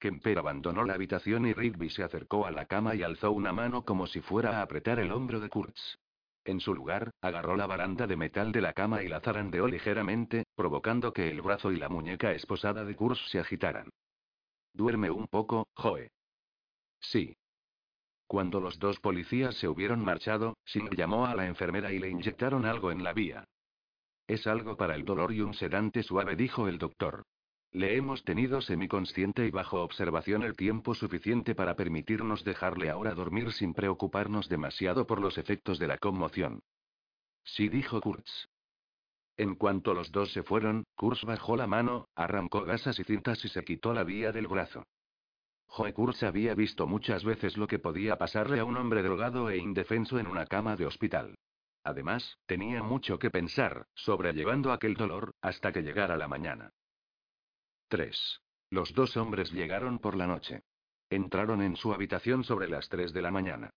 [0.00, 3.84] Kemper abandonó la habitación y Rigby se acercó a la cama y alzó una mano
[3.84, 5.98] como si fuera a apretar el hombro de Kurtz.
[6.44, 10.44] En su lugar, agarró la baranda de metal de la cama y la zarandeó ligeramente,
[10.56, 13.90] provocando que el brazo y la muñeca esposada de Kurtz se agitaran.
[14.72, 16.10] Duerme un poco, Joe.
[16.98, 17.36] Sí.
[18.26, 22.64] Cuando los dos policías se hubieron marchado, Singh llamó a la enfermera y le inyectaron
[22.64, 23.44] algo en la vía.
[24.26, 27.24] Es algo para el dolor y un sedante suave, dijo el doctor.
[27.72, 33.52] Le hemos tenido semiconsciente y bajo observación el tiempo suficiente para permitirnos dejarle ahora dormir
[33.52, 36.62] sin preocuparnos demasiado por los efectos de la conmoción.
[37.44, 38.48] Sí, dijo Kurtz.
[39.36, 43.48] En cuanto los dos se fueron, Kurtz bajó la mano, arrancó gasas y cintas y
[43.48, 44.84] se quitó la vía del brazo.
[45.66, 49.58] Joe Kurtz había visto muchas veces lo que podía pasarle a un hombre drogado e
[49.58, 51.38] indefenso en una cama de hospital.
[51.84, 56.72] Además, tenía mucho que pensar, sobrellevando aquel dolor, hasta que llegara la mañana.
[57.90, 58.40] 3.
[58.70, 60.62] Los dos hombres llegaron por la noche.
[61.10, 63.70] Entraron en su habitación sobre las 3 de la mañana.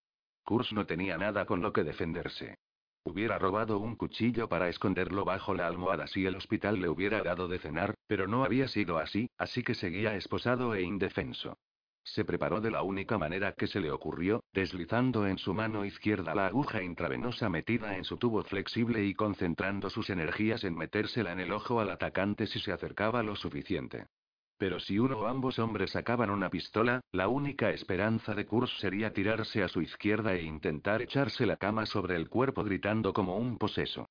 [0.44, 2.60] Kurz no tenía nada con lo que defenderse.
[3.04, 7.48] Hubiera robado un cuchillo para esconderlo bajo la almohada si el hospital le hubiera dado
[7.48, 11.58] de cenar, pero no había sido así, así que seguía esposado e indefenso.
[12.04, 16.36] Se preparó de la única manera que se le ocurrió, deslizando en su mano izquierda
[16.36, 21.40] la aguja intravenosa metida en su tubo flexible y concentrando sus energías en metérsela en
[21.40, 24.08] el ojo al atacante si se acercaba lo suficiente.
[24.58, 29.12] Pero si uno o ambos hombres sacaban una pistola, la única esperanza de Kurz sería
[29.12, 33.58] tirarse a su izquierda e intentar echarse la cama sobre el cuerpo gritando como un
[33.58, 34.08] poseso.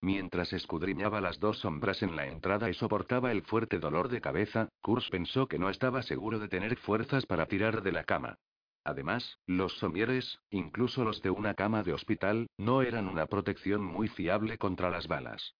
[0.00, 4.68] Mientras escudriñaba las dos sombras en la entrada y soportaba el fuerte dolor de cabeza,
[4.82, 8.38] Kurz pensó que no estaba seguro de tener fuerzas para tirar de la cama.
[8.84, 14.06] Además, los somieres, incluso los de una cama de hospital, no eran una protección muy
[14.06, 15.54] fiable contra las balas.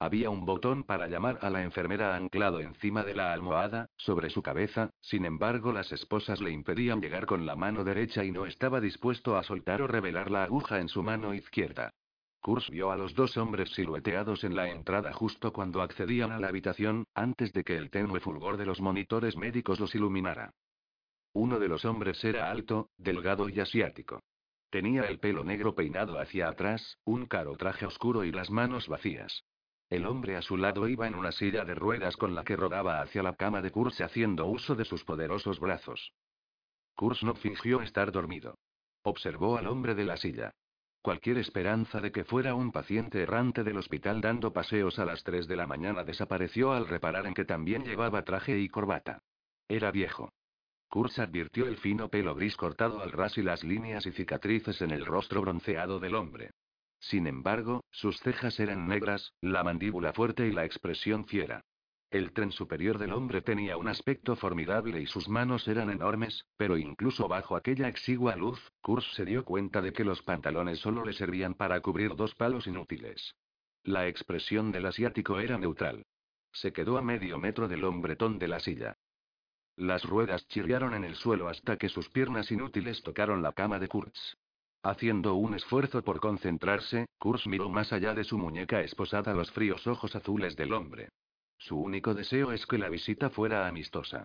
[0.00, 4.42] Había un botón para llamar a la enfermera anclado encima de la almohada, sobre su
[4.42, 8.80] cabeza, sin embargo las esposas le impedían llegar con la mano derecha y no estaba
[8.80, 11.92] dispuesto a soltar o revelar la aguja en su mano izquierda.
[12.40, 16.48] Kurz vio a los dos hombres silueteados en la entrada justo cuando accedían a la
[16.48, 20.54] habitación, antes de que el tenue fulgor de los monitores médicos los iluminara.
[21.34, 24.22] Uno de los hombres era alto, delgado y asiático.
[24.70, 29.44] Tenía el pelo negro peinado hacia atrás, un caro traje oscuro y las manos vacías.
[29.90, 33.02] El hombre a su lado iba en una silla de ruedas con la que rodaba
[33.02, 36.12] hacia la cama de Kurz haciendo uso de sus poderosos brazos.
[36.94, 38.56] Kurz no fingió estar dormido.
[39.02, 40.52] Observó al hombre de la silla.
[41.02, 45.48] Cualquier esperanza de que fuera un paciente errante del hospital dando paseos a las 3
[45.48, 49.22] de la mañana desapareció al reparar en que también llevaba traje y corbata.
[49.66, 50.32] Era viejo.
[50.88, 54.90] Kurz advirtió el fino pelo gris cortado al ras y las líneas y cicatrices en
[54.90, 56.50] el rostro bronceado del hombre.
[56.98, 61.64] Sin embargo, sus cejas eran negras, la mandíbula fuerte y la expresión fiera.
[62.10, 66.76] El tren superior del hombre tenía un aspecto formidable y sus manos eran enormes, pero
[66.76, 71.12] incluso bajo aquella exigua luz, Kurz se dio cuenta de que los pantalones solo le
[71.12, 73.36] servían para cubrir dos palos inútiles.
[73.84, 76.04] La expresión del asiático era neutral.
[76.52, 78.96] Se quedó a medio metro del hombretón de la silla.
[79.76, 83.86] Las ruedas chirriaron en el suelo hasta que sus piernas inútiles tocaron la cama de
[83.86, 84.36] Kurtz.
[84.82, 89.86] Haciendo un esfuerzo por concentrarse, Kurz miró más allá de su muñeca esposada los fríos
[89.86, 91.08] ojos azules del hombre.
[91.60, 94.24] Su único deseo es que la visita fuera amistosa.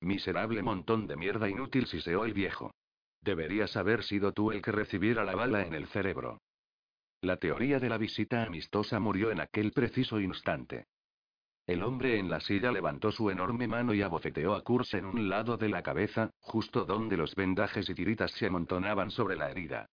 [0.00, 2.72] Miserable montón de mierda inútil, siseó el viejo.
[3.20, 6.38] Deberías haber sido tú el que recibiera la bala en el cerebro.
[7.20, 10.86] La teoría de la visita amistosa murió en aquel preciso instante.
[11.66, 15.28] El hombre en la silla levantó su enorme mano y abofeteó a Kurz en un
[15.28, 19.88] lado de la cabeza, justo donde los vendajes y tiritas se amontonaban sobre la herida.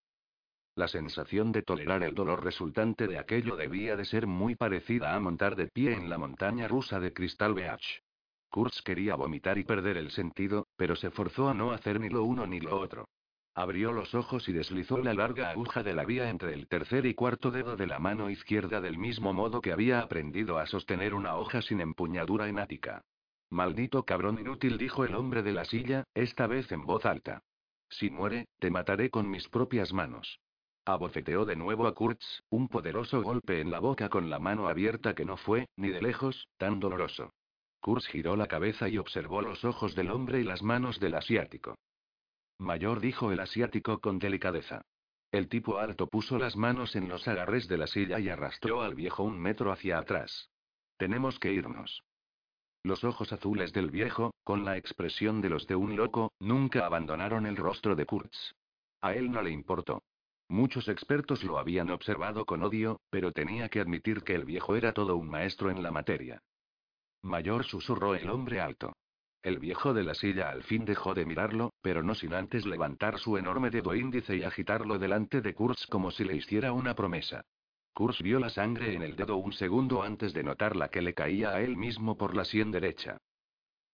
[0.75, 5.19] La sensación de tolerar el dolor resultante de aquello debía de ser muy parecida a
[5.19, 8.01] montar de pie en la montaña rusa de Crystal Beach.
[8.49, 12.23] Kurtz quería vomitar y perder el sentido, pero se forzó a no hacer ni lo
[12.23, 13.09] uno ni lo otro.
[13.53, 17.15] Abrió los ojos y deslizó la larga aguja de la vía entre el tercer y
[17.15, 21.35] cuarto dedo de la mano izquierda del mismo modo que había aprendido a sostener una
[21.35, 23.03] hoja sin empuñadura enática.
[23.49, 27.43] Maldito cabrón inútil, dijo el hombre de la silla, esta vez en voz alta.
[27.89, 30.39] Si muere, te mataré con mis propias manos.
[30.85, 35.13] Abofeteó de nuevo a Kurtz, un poderoso golpe en la boca con la mano abierta
[35.13, 37.33] que no fue, ni de lejos, tan doloroso.
[37.81, 41.75] Kurtz giró la cabeza y observó los ojos del hombre y las manos del asiático.
[42.57, 44.81] Mayor dijo el asiático con delicadeza.
[45.31, 48.95] El tipo alto puso las manos en los agarres de la silla y arrastró al
[48.95, 50.49] viejo un metro hacia atrás.
[50.97, 52.03] Tenemos que irnos.
[52.83, 57.45] Los ojos azules del viejo, con la expresión de los de un loco, nunca abandonaron
[57.45, 58.53] el rostro de Kurtz.
[59.01, 60.03] A él no le importó.
[60.51, 64.91] Muchos expertos lo habían observado con odio, pero tenía que admitir que el viejo era
[64.91, 66.43] todo un maestro en la materia.
[67.21, 68.91] Mayor susurró el hombre alto.
[69.43, 73.17] El viejo de la silla al fin dejó de mirarlo, pero no sin antes levantar
[73.17, 77.45] su enorme dedo índice y agitarlo delante de Kurtz como si le hiciera una promesa.
[77.93, 81.13] Kurz vio la sangre en el dedo un segundo antes de notar la que le
[81.13, 83.15] caía a él mismo por la sien derecha.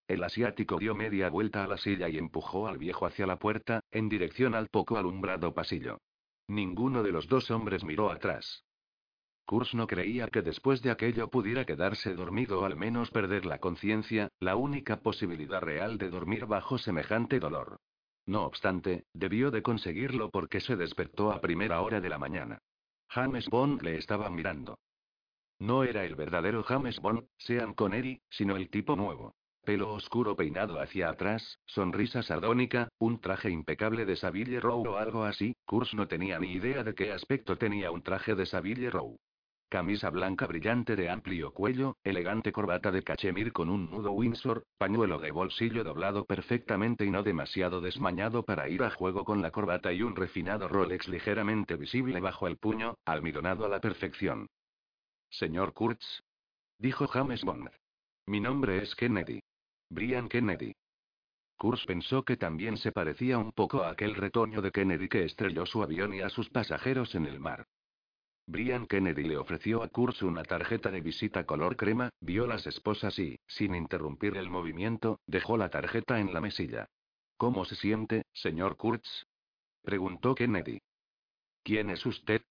[0.08, 3.84] El asiático dio media vuelta a la silla y empujó al viejo hacia la puerta,
[3.92, 5.98] en dirección al poco alumbrado pasillo.
[6.48, 8.64] Ninguno de los dos hombres miró atrás.
[9.44, 13.58] Kurz no creía que después de aquello pudiera quedarse dormido o al menos perder la
[13.58, 17.78] conciencia, la única posibilidad real de dormir bajo semejante dolor.
[18.26, 22.58] No obstante, debió de conseguirlo porque se despertó a primera hora de la mañana.
[23.08, 24.78] James Bond le estaba mirando.
[25.58, 29.34] No era el verdadero James Bond, Sean Connery, sino el tipo nuevo.
[29.68, 35.24] Pelo oscuro peinado hacia atrás, sonrisa sardónica, un traje impecable de Savile Row o algo
[35.24, 35.54] así.
[35.66, 39.18] Kurz no tenía ni idea de qué aspecto tenía un traje de Savile Row.
[39.68, 45.18] Camisa blanca brillante de amplio cuello, elegante corbata de cachemir con un nudo Windsor, pañuelo
[45.18, 49.92] de bolsillo doblado perfectamente y no demasiado desmañado para ir a juego con la corbata
[49.92, 54.46] y un refinado Rolex ligeramente visible bajo el puño, almidonado a la perfección.
[55.28, 56.22] Señor Kurtz.
[56.78, 57.68] Dijo James Bond.
[58.26, 59.42] Mi nombre es Kennedy.
[59.90, 60.74] Brian Kennedy.
[61.56, 65.64] Kurtz pensó que también se parecía un poco a aquel retoño de Kennedy que estrelló
[65.64, 67.66] su avión y a sus pasajeros en el mar.
[68.46, 73.18] Brian Kennedy le ofreció a Kurtz una tarjeta de visita color crema, vio las esposas
[73.18, 76.88] y, sin interrumpir el movimiento, dejó la tarjeta en la mesilla.
[77.36, 79.26] ¿Cómo se siente, señor Kurtz?
[79.82, 80.80] preguntó Kennedy.
[81.62, 82.42] ¿Quién es usted?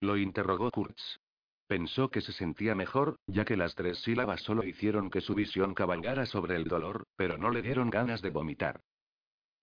[0.00, 1.18] Lo interrogó Kurtz.
[1.66, 5.74] Pensó que se sentía mejor, ya que las tres sílabas solo hicieron que su visión
[5.74, 8.80] cabalgara sobre el dolor, pero no le dieron ganas de vomitar.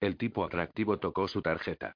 [0.01, 1.95] El tipo atractivo tocó su tarjeta.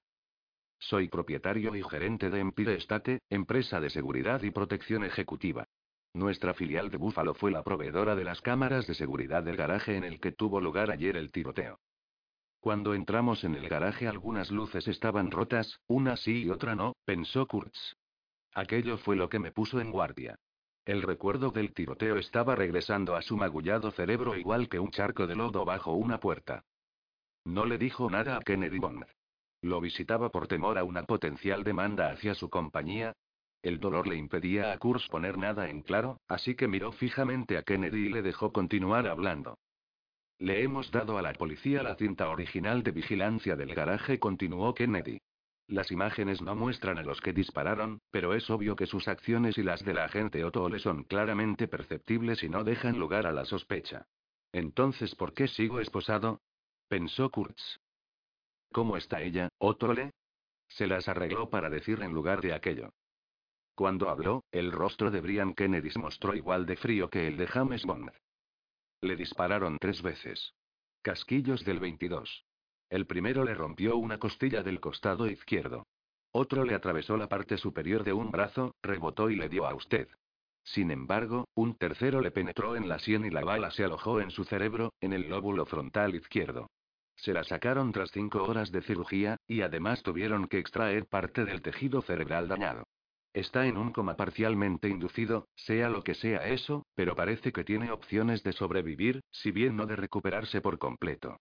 [0.79, 5.67] Soy propietario y gerente de Empire State, empresa de seguridad y protección ejecutiva.
[6.13, 10.05] Nuestra filial de Buffalo fue la proveedora de las cámaras de seguridad del garaje en
[10.05, 11.79] el que tuvo lugar ayer el tiroteo.
[12.61, 17.45] Cuando entramos en el garaje algunas luces estaban rotas, una sí y otra no, pensó
[17.45, 17.97] Kurtz.
[18.57, 20.39] Aquello fue lo que me puso en guardia.
[20.83, 25.35] El recuerdo del tiroteo estaba regresando a su magullado cerebro igual que un charco de
[25.35, 26.63] lodo bajo una puerta.
[27.45, 29.05] No le dijo nada a Kennedy Bond.
[29.61, 33.13] Lo visitaba por temor a una potencial demanda hacia su compañía.
[33.61, 37.61] El dolor le impedía a Kurz poner nada en claro, así que miró fijamente a
[37.61, 39.59] Kennedy y le dejó continuar hablando.
[40.39, 45.19] Le hemos dado a la policía la cinta original de vigilancia del garaje, continuó Kennedy.
[45.67, 49.63] Las imágenes no muestran a los que dispararon, pero es obvio que sus acciones y
[49.63, 54.07] las del agente Otole son claramente perceptibles y no dejan lugar a la sospecha.
[54.53, 56.41] Entonces, ¿por qué sigo esposado?
[56.87, 57.81] pensó Kurtz.
[58.71, 60.11] ¿Cómo está ella, Otole?
[60.69, 62.93] Se las arregló para decir en lugar de aquello.
[63.75, 67.45] Cuando habló, el rostro de Brian Kennedy se mostró igual de frío que el de
[67.45, 68.09] James Bond.
[69.01, 70.53] Le dispararon tres veces.
[71.03, 72.46] Casquillos del 22.
[72.89, 75.85] El primero le rompió una costilla del costado izquierdo.
[76.31, 80.07] Otro le atravesó la parte superior de un brazo, rebotó y le dio a usted.
[80.63, 84.31] Sin embargo, un tercero le penetró en la sien y la bala se alojó en
[84.31, 86.67] su cerebro, en el lóbulo frontal izquierdo.
[87.15, 91.61] Se la sacaron tras cinco horas de cirugía, y además tuvieron que extraer parte del
[91.61, 92.83] tejido cerebral dañado.
[93.33, 97.91] Está en un coma parcialmente inducido, sea lo que sea eso, pero parece que tiene
[97.91, 101.37] opciones de sobrevivir, si bien no de recuperarse por completo.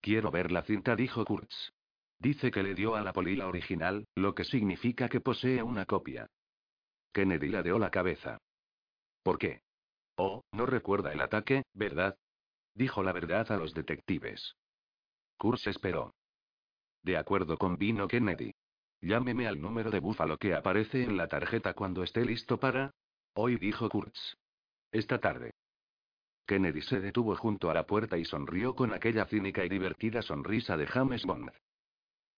[0.00, 1.72] Quiero ver la cinta, dijo Kurtz.
[2.18, 6.28] Dice que le dio a la polila original, lo que significa que posee una copia.
[7.12, 8.38] Kennedy ladeó la cabeza.
[9.22, 9.60] ¿Por qué?
[10.16, 12.16] Oh, no recuerda el ataque, ¿verdad?
[12.74, 14.54] Dijo la verdad a los detectives.
[15.38, 16.14] Kurz esperó.
[17.02, 18.52] De acuerdo con Vino Kennedy.
[19.00, 22.92] Llámeme al número de búfalo que aparece en la tarjeta cuando esté listo para.
[23.34, 24.36] Hoy dijo Kurtz.
[24.90, 25.52] Esta tarde.
[26.46, 30.76] Kennedy se detuvo junto a la puerta y sonrió con aquella cínica y divertida sonrisa
[30.76, 31.50] de James Bond.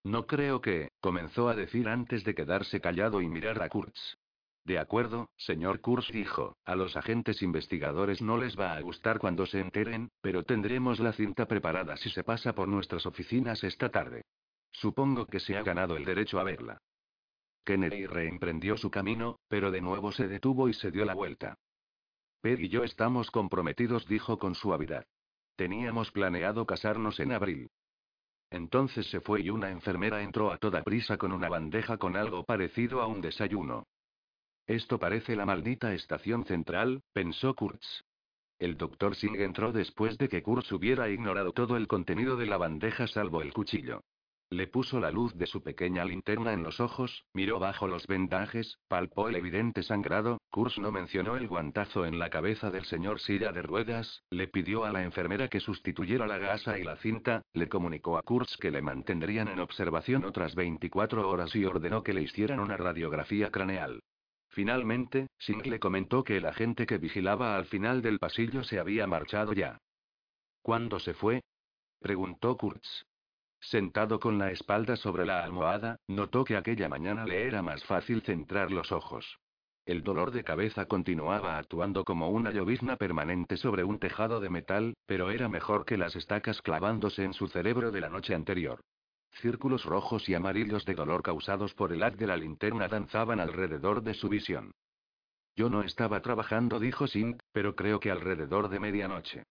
[0.05, 4.17] No creo que, comenzó a decir antes de quedarse callado y mirar a Kurtz.
[4.65, 9.47] De acuerdo, señor Kurz dijo, a los agentes investigadores no les va a gustar cuando
[9.47, 14.25] se enteren, pero tendremos la cinta preparada si se pasa por nuestras oficinas esta tarde.
[14.73, 16.79] Supongo que se ha ganado el derecho a verla.
[17.65, 21.57] Kennedy reemprendió su camino, pero de nuevo se detuvo y se dio la vuelta.
[22.41, 25.07] Peg y yo estamos comprometidos, dijo con suavidad.
[25.57, 27.71] Teníamos planeado casarnos en abril.
[28.51, 32.45] Entonces se fue y una enfermera entró a toda prisa con una bandeja con algo
[32.45, 33.87] parecido a un desayuno.
[34.67, 38.05] Esto parece la maldita estación central, pensó Kurtz.
[38.59, 42.57] El doctor Singh entró después de que Kurtz hubiera ignorado todo el contenido de la
[42.57, 44.03] bandeja salvo el cuchillo.
[44.51, 48.79] Le puso la luz de su pequeña linterna en los ojos, miró bajo los vendajes,
[48.89, 53.53] palpó el evidente sangrado, Kurz no mencionó el guantazo en la cabeza del señor silla
[53.53, 57.69] de ruedas, le pidió a la enfermera que sustituyera la gasa y la cinta, le
[57.69, 62.23] comunicó a Kurz que le mantendrían en observación otras 24 horas y ordenó que le
[62.23, 64.01] hicieran una radiografía craneal.
[64.49, 69.07] Finalmente, Singh le comentó que el agente que vigilaba al final del pasillo se había
[69.07, 69.79] marchado ya.
[70.63, 71.43] ¿Cuándo se fue?
[72.01, 73.05] preguntó Kurtz.
[73.61, 78.23] Sentado con la espalda sobre la almohada, notó que aquella mañana le era más fácil
[78.23, 79.39] centrar los ojos.
[79.85, 84.95] El dolor de cabeza continuaba actuando como una llovizna permanente sobre un tejado de metal,
[85.07, 88.81] pero era mejor que las estacas clavándose en su cerebro de la noche anterior.
[89.33, 94.03] Círculos rojos y amarillos de dolor causados por el haz de la linterna danzaban alrededor
[94.03, 94.73] de su visión.
[95.57, 99.45] Yo no estaba trabajando, dijo Singh, pero creo que alrededor de medianoche.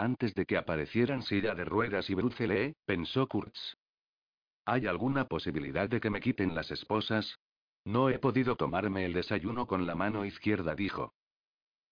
[0.00, 3.74] Antes de que aparecieran silla de ruedas y Bruce pensó Kurtz.
[4.64, 7.40] ¿Hay alguna posibilidad de que me quiten las esposas?
[7.84, 11.14] No he podido tomarme el desayuno con la mano izquierda, dijo.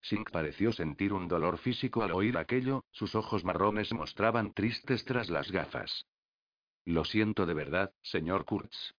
[0.02, 5.28] Sink pareció sentir un dolor físico al oír aquello, sus ojos marrones mostraban tristes tras
[5.28, 6.06] las gafas.
[6.84, 8.94] Lo siento de verdad, señor Kurtz.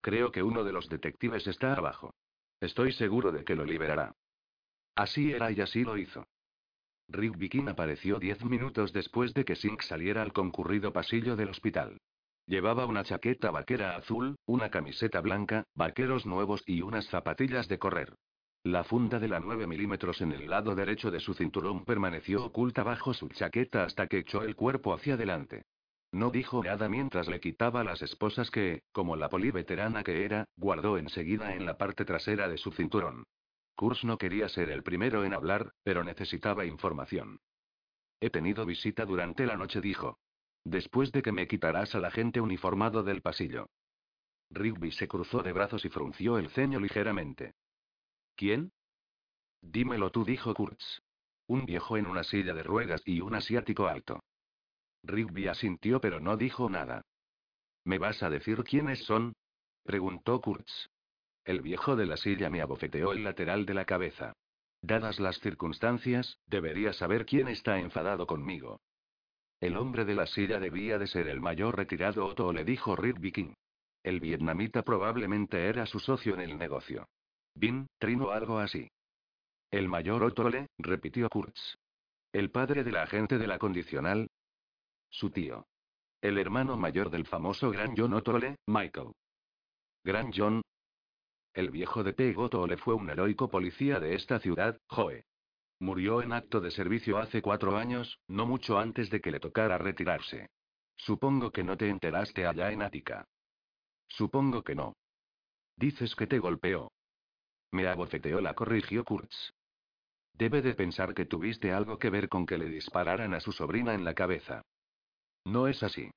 [0.00, 2.14] Creo que uno de los detectives está abajo.
[2.62, 4.14] Estoy seguro de que lo liberará.
[4.94, 6.26] Así era y así lo hizo.
[7.08, 11.98] Rick Bikin apareció diez minutos después de que Sink saliera al concurrido pasillo del hospital.
[12.46, 18.14] Llevaba una chaqueta vaquera azul, una camiseta blanca, vaqueros nuevos y unas zapatillas de correr.
[18.62, 22.82] La funda de la 9 milímetros en el lado derecho de su cinturón permaneció oculta
[22.82, 25.64] bajo su chaqueta hasta que echó el cuerpo hacia adelante.
[26.12, 30.98] No dijo nada mientras le quitaba las esposas que, como la poliveterana que era, guardó
[30.98, 33.24] enseguida en la parte trasera de su cinturón.
[33.76, 37.40] Kurs no quería ser el primero en hablar, pero necesitaba información.
[38.20, 40.18] He tenido visita durante la noche, dijo.
[40.64, 43.68] Después de que me quitarás al agente uniformado del pasillo.
[44.50, 47.54] Rigby se cruzó de brazos y frunció el ceño ligeramente.
[48.34, 48.72] ¿Quién?
[49.60, 51.02] Dímelo tú, dijo Kurtz.
[51.46, 54.24] Un viejo en una silla de ruedas y un asiático alto.
[55.02, 57.02] Rigby asintió pero no dijo nada.
[57.84, 59.34] ¿Me vas a decir quiénes son?
[59.84, 60.88] preguntó Kurtz.
[61.46, 64.32] El viejo de la silla me abofeteó el lateral de la cabeza.
[64.82, 68.80] Dadas las circunstancias, debería saber quién está enfadado conmigo.
[69.60, 73.20] El hombre de la silla debía de ser el mayor retirado Otto, le dijo Rick
[73.20, 73.54] Viking.
[74.02, 77.06] El vietnamita probablemente era su socio en el negocio.
[77.54, 78.88] Bin, Trino algo así.
[79.70, 81.76] El mayor Otole, repitió Kurtz.
[82.32, 84.28] El padre de la agente de la condicional.
[85.10, 85.64] Su tío.
[86.20, 89.12] El hermano mayor del famoso Gran John Otole, Michael.
[90.04, 90.62] Gran John,
[91.56, 92.12] el viejo de
[92.68, 95.24] le fue un heroico policía de esta ciudad, Joe.
[95.80, 99.78] Murió en acto de servicio hace cuatro años, no mucho antes de que le tocara
[99.78, 100.50] retirarse.
[100.96, 103.24] Supongo que no te enteraste allá en Ática.
[104.06, 104.96] Supongo que no.
[105.76, 106.90] Dices que te golpeó.
[107.72, 109.52] Me abofeteó, la corrigió Kurtz.
[110.34, 113.94] Debe de pensar que tuviste algo que ver con que le dispararan a su sobrina
[113.94, 114.60] en la cabeza.
[115.46, 116.10] No es así.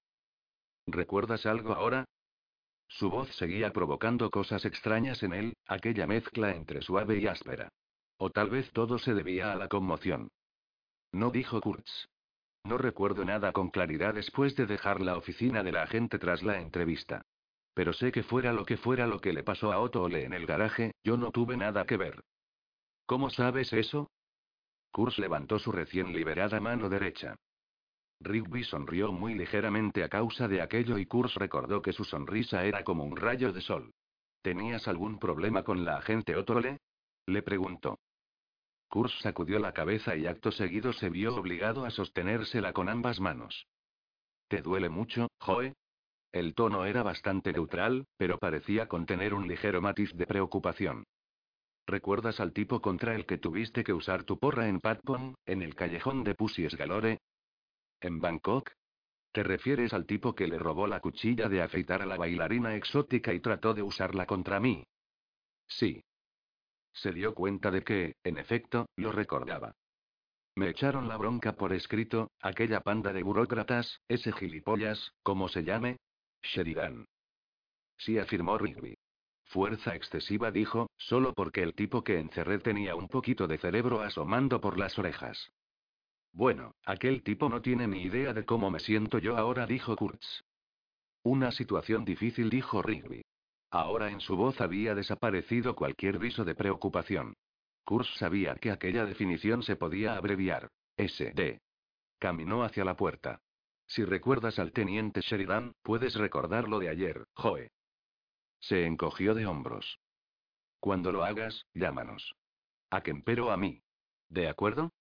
[0.86, 2.06] ¿Recuerdas algo ahora?
[2.90, 7.70] Su voz seguía provocando cosas extrañas en él, aquella mezcla entre suave y áspera.
[8.18, 10.30] O tal vez todo se debía a la conmoción.
[11.12, 12.08] No dijo Kurtz.
[12.66, 16.60] No recuerdo nada con claridad después de dejar la oficina de la agente tras la
[16.60, 17.22] entrevista.
[17.74, 20.34] Pero sé que fuera lo que fuera lo que le pasó a Otto Ole en
[20.34, 22.24] el garaje, yo no tuve nada que ver.
[23.06, 24.12] ¿Cómo sabes eso?
[24.92, 27.36] Kurtz levantó su recién liberada mano derecha.
[28.22, 32.84] Rigby sonrió muy ligeramente a causa de aquello y Kurz recordó que su sonrisa era
[32.84, 33.94] como un rayo de sol.
[34.42, 36.80] ¿Tenías algún problema con la agente Otole?
[37.26, 38.00] Le preguntó.
[38.90, 43.68] Kurz sacudió la cabeza y acto seguido se vio obligado a sostenérsela con ambas manos.
[44.48, 45.76] ¿Te duele mucho, Joe?
[46.32, 51.06] El tono era bastante neutral, pero parecía contener un ligero matiz de preocupación.
[51.88, 55.76] ¿Recuerdas al tipo contra el que tuviste que usar tu porra en Patpon, en el
[55.76, 57.20] callejón de Pussy Galore?
[58.02, 58.72] ¿En Bangkok?
[59.32, 63.34] ¿Te refieres al tipo que le robó la cuchilla de afeitar a la bailarina exótica
[63.34, 64.86] y trató de usarla contra mí?
[65.68, 66.04] Sí.
[66.94, 69.76] Se dio cuenta de que, en efecto, lo recordaba.
[70.56, 75.98] Me echaron la bronca por escrito, aquella panda de burócratas, ese gilipollas, ¿cómo se llame?
[76.42, 77.06] Sheridan.
[77.98, 78.98] Sí, afirmó Rigby.
[79.46, 84.60] Fuerza excesiva, dijo, solo porque el tipo que encerré tenía un poquito de cerebro asomando
[84.60, 85.52] por las orejas.
[86.32, 90.44] Bueno, aquel tipo no tiene ni idea de cómo me siento yo ahora, dijo Kurtz.
[91.24, 93.24] Una situación difícil, dijo Rigby.
[93.72, 97.36] Ahora en su voz había desaparecido cualquier viso de preocupación.
[97.84, 100.70] Kurz sabía que aquella definición se podía abreviar.
[100.98, 101.60] SD.
[102.20, 103.42] Caminó hacia la puerta.
[103.88, 107.72] Si recuerdas al teniente Sheridan, puedes recordar lo de ayer, Joe.
[108.60, 110.00] Se encogió de hombros.
[110.80, 112.36] Cuando lo hagas, llámanos.
[112.92, 113.82] A Kempero a mí.
[114.30, 114.92] ¿De acuerdo?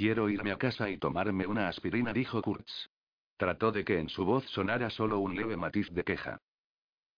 [0.00, 2.88] Quiero irme a casa y tomarme una aspirina, dijo Kurtz.
[3.36, 6.38] Trató de que en su voz sonara solo un leve matiz de queja.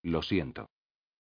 [0.02, 0.68] Lo siento.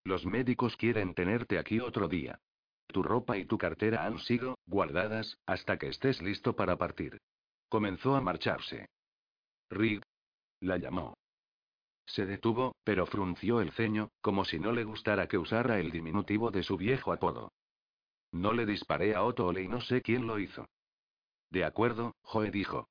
[0.02, 2.40] Los médicos quieren tenerte aquí otro día.
[2.88, 7.20] Tu ropa y tu cartera han sido guardadas hasta que estés listo para partir.
[7.68, 8.88] Comenzó a marcharse.
[9.70, 10.02] Rig.
[10.58, 11.14] La llamó.
[12.06, 16.50] Se detuvo, pero frunció el ceño, como si no le gustara que usara el diminutivo
[16.50, 17.52] de su viejo apodo.
[18.32, 20.66] No le disparé a Otto y no sé quién lo hizo.
[21.52, 22.88] De acuerdo, Joe dijo.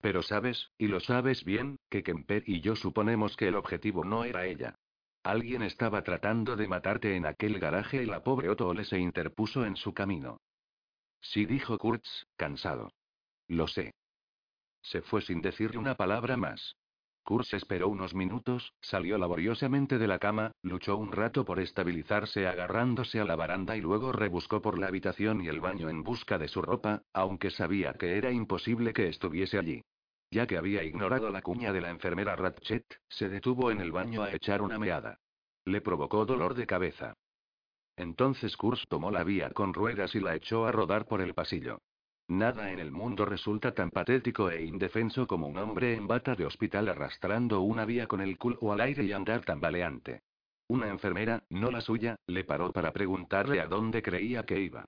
[0.00, 4.24] Pero sabes, y lo sabes bien, que Kemper y yo suponemos que el objetivo no
[4.24, 4.76] era ella.
[5.22, 9.66] Alguien estaba tratando de matarte en aquel garaje y la pobre Otto Ole se interpuso
[9.66, 10.40] en su camino.
[11.20, 12.92] Sí, dijo Kurtz, cansado.
[13.46, 13.92] Lo sé.
[14.80, 16.76] Se fue sin decirle una palabra más.
[17.28, 23.20] Kurtz esperó unos minutos, salió laboriosamente de la cama, luchó un rato por estabilizarse agarrándose
[23.20, 26.48] a la baranda y luego rebuscó por la habitación y el baño en busca de
[26.48, 29.84] su ropa, aunque sabía que era imposible que estuviese allí.
[30.30, 34.22] Ya que había ignorado la cuña de la enfermera Ratchet, se detuvo en el baño
[34.22, 35.18] a echar una meada.
[35.66, 37.12] Le provocó dolor de cabeza.
[37.94, 41.82] Entonces Kurz tomó la vía con ruedas y la echó a rodar por el pasillo.
[42.28, 46.44] Nada en el mundo resulta tan patético e indefenso como un hombre en bata de
[46.44, 50.20] hospital arrastrando una vía con el culo al aire y andar tambaleante.
[50.68, 54.84] Una enfermera, no la suya, le paró para preguntarle a dónde creía que iba.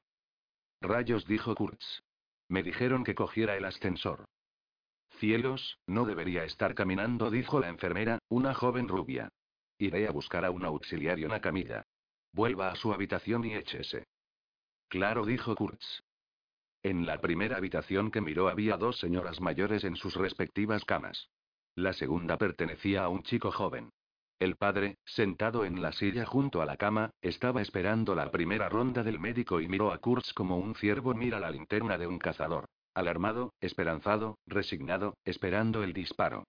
[0.82, 2.02] Rayos, dijo Kurtz.
[2.48, 4.26] Me dijeron que cogiera el ascensor.
[5.18, 9.30] Cielos, no debería estar caminando, dijo la enfermera, una joven rubia.
[9.78, 11.84] Iré a buscar a un auxiliario en la camilla.
[12.32, 14.04] Vuelva a su habitación y échese.
[14.88, 16.02] Claro, dijo Kurtz.
[16.82, 21.28] En la primera habitación que miró había dos señoras mayores en sus respectivas camas.
[21.74, 23.90] La segunda pertenecía a un chico joven.
[24.38, 29.02] El padre, sentado en la silla junto a la cama, estaba esperando la primera ronda
[29.02, 32.64] del médico y miró a Kurtz como un ciervo mira la linterna de un cazador.
[32.94, 36.44] Alarmado, esperanzado, resignado, esperando el disparo.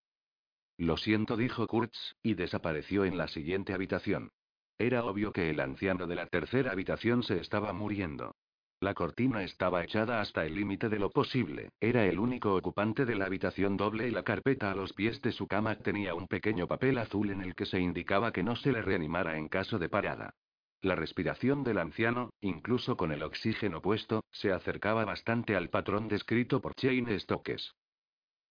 [0.77, 4.32] Lo siento, dijo Kurtz, y desapareció en la siguiente habitación.
[4.79, 8.36] Era obvio que el anciano de la tercera habitación se estaba muriendo.
[8.84, 13.13] La cortina estaba echada hasta el límite de lo posible, era el único ocupante de
[13.13, 16.65] la habitación doble y la carpeta a los pies de su cama tenía un pequeño
[16.65, 19.88] papel azul en el que se indicaba que no se le reanimara en caso de
[19.88, 20.34] parada.
[20.82, 26.59] La respiración del anciano, incluso con el oxígeno puesto, se acercaba bastante al patrón descrito
[26.59, 27.75] por Chain Stokes.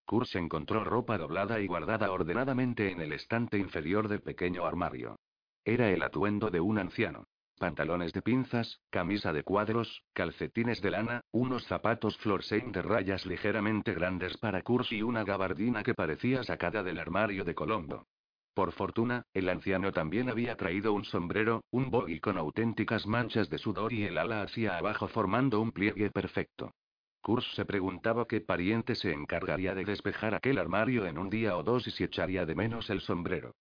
[0.06, 5.18] Kurz encontró ropa doblada y guardada ordenadamente en el estante inferior del pequeño armario.
[5.64, 7.26] Era el atuendo de un anciano
[7.60, 13.92] pantalones de pinzas, camisa de cuadros, calcetines de lana, unos zapatos Florsein de rayas ligeramente
[13.92, 18.06] grandes para Kurs y una gabardina que parecía sacada del armario de Colombo.
[18.54, 23.58] Por fortuna, el anciano también había traído un sombrero, un bogey con auténticas manchas de
[23.58, 26.72] sudor y el ala hacia abajo formando un pliegue perfecto.
[27.20, 31.62] Kurs se preguntaba qué pariente se encargaría de despejar aquel armario en un día o
[31.62, 33.54] dos y si echaría de menos el sombrero.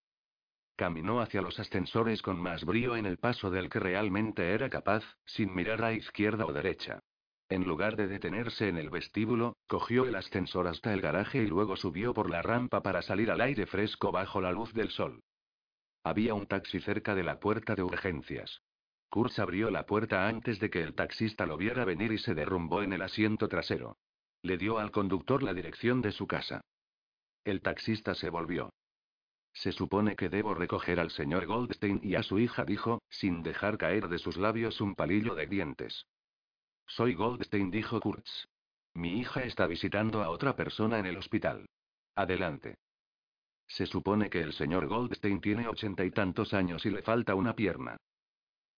[0.79, 5.03] Caminó hacia los ascensores con más brío en el paso del que realmente era capaz,
[5.25, 7.01] sin mirar a izquierda o derecha.
[7.49, 11.75] En lugar de detenerse en el vestíbulo, cogió el ascensor hasta el garaje y luego
[11.75, 15.19] subió por la rampa para salir al aire fresco bajo la luz del sol.
[16.05, 18.61] Había un taxi cerca de la puerta de urgencias.
[19.09, 22.83] Kurz abrió la puerta antes de que el taxista lo viera venir y se derrumbó
[22.83, 23.97] en el asiento trasero.
[24.43, 26.61] Le dio al conductor la dirección de su casa.
[27.43, 28.69] El taxista se volvió.
[29.53, 33.77] Se supone que debo recoger al señor Goldstein y a su hija, dijo, sin dejar
[33.77, 36.05] caer de sus labios un palillo de dientes.
[36.85, 38.47] Soy Goldstein, dijo Kurtz.
[38.93, 41.67] Mi hija está visitando a otra persona en el hospital.
[42.15, 42.77] Adelante.
[43.67, 47.55] Se supone que el señor Goldstein tiene ochenta y tantos años y le falta una
[47.55, 47.97] pierna.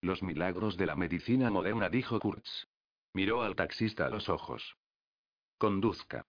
[0.02, 2.66] Los milagros de la medicina moderna, dijo Kurtz.
[3.14, 4.76] Miró al taxista a los ojos.
[5.58, 6.26] Conduzca.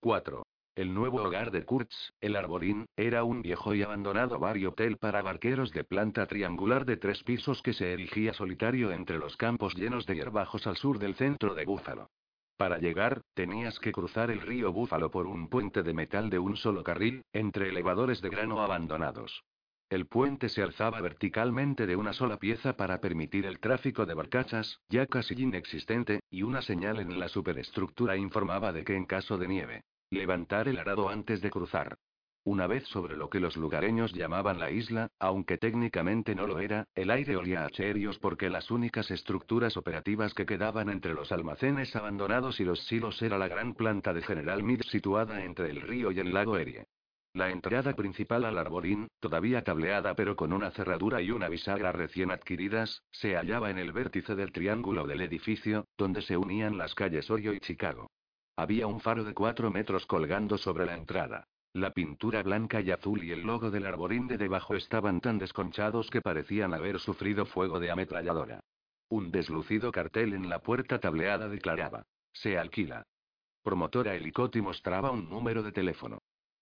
[0.00, 0.42] 4.
[0.74, 5.20] El nuevo hogar de Kurtz, el Arborín, era un viejo y abandonado barrio hotel para
[5.20, 10.06] barqueros de planta triangular de tres pisos que se erigía solitario entre los campos llenos
[10.06, 12.08] de hierbajos al sur del centro de Búfalo.
[12.56, 16.56] Para llegar, tenías que cruzar el río Búfalo por un puente de metal de un
[16.56, 19.44] solo carril, entre elevadores de grano abandonados.
[19.90, 24.80] El puente se alzaba verticalmente de una sola pieza para permitir el tráfico de barcachas,
[24.88, 29.48] ya casi inexistente, y una señal en la superestructura informaba de que en caso de
[29.48, 29.82] nieve,
[30.12, 31.96] Levantar el arado antes de cruzar.
[32.44, 36.86] Una vez sobre lo que los lugareños llamaban la isla, aunque técnicamente no lo era,
[36.94, 41.96] el aire olía a cherios porque las únicas estructuras operativas que quedaban entre los almacenes
[41.96, 46.12] abandonados y los silos era la gran planta de General Mid situada entre el río
[46.12, 46.84] y el lago Erie.
[47.32, 52.30] La entrada principal al arborín, todavía tableada pero con una cerradura y una bisagra recién
[52.30, 57.30] adquiridas, se hallaba en el vértice del triángulo del edificio, donde se unían las calles
[57.30, 58.10] Orio y Chicago.
[58.56, 61.48] Había un faro de cuatro metros colgando sobre la entrada.
[61.74, 66.10] La pintura blanca y azul y el logo del arborín de debajo estaban tan desconchados
[66.10, 68.60] que parecían haber sufrido fuego de ametralladora.
[69.08, 73.06] Un deslucido cartel en la puerta tableada declaraba: Se alquila.
[73.62, 76.18] Promotora Helicoti mostraba un número de teléfono.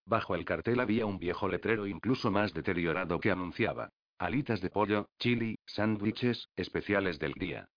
[0.06, 3.90] Bajo el cartel había un viejo letrero incluso más deteriorado que anunciaba.
[4.18, 7.68] Alitas de pollo, chili, sándwiches, especiales del día.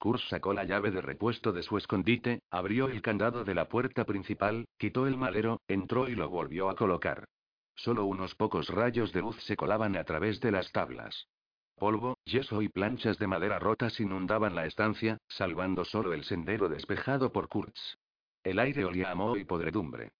[0.00, 4.06] Kurs sacó la llave de repuesto de su escondite, abrió el candado de la puerta
[4.06, 7.26] principal, quitó el madero, entró y lo volvió a colocar.
[7.74, 11.28] Solo unos pocos rayos de luz se colaban a través de las tablas.
[11.76, 17.30] Polvo, yeso y planchas de madera rotas inundaban la estancia, salvando solo el sendero despejado
[17.30, 17.98] por Kurtz.
[18.42, 20.12] El aire olía a moho y podredumbre.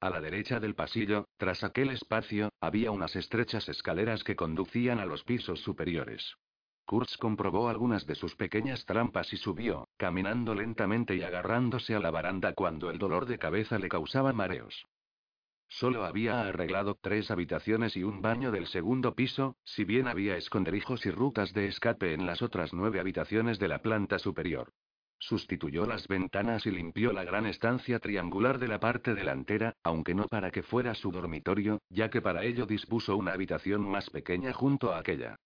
[0.00, 5.06] A la derecha del pasillo, tras aquel espacio, había unas estrechas escaleras que conducían a
[5.06, 6.36] los pisos superiores.
[6.88, 12.10] Kurtz comprobó algunas de sus pequeñas trampas y subió, caminando lentamente y agarrándose a la
[12.10, 14.86] baranda cuando el dolor de cabeza le causaba mareos.
[15.68, 21.04] Solo había arreglado tres habitaciones y un baño del segundo piso, si bien había esconderijos
[21.04, 24.72] y rutas de escape en las otras nueve habitaciones de la planta superior.
[25.18, 30.26] Sustituyó las ventanas y limpió la gran estancia triangular de la parte delantera, aunque no
[30.26, 34.94] para que fuera su dormitorio, ya que para ello dispuso una habitación más pequeña junto
[34.94, 35.36] a aquella.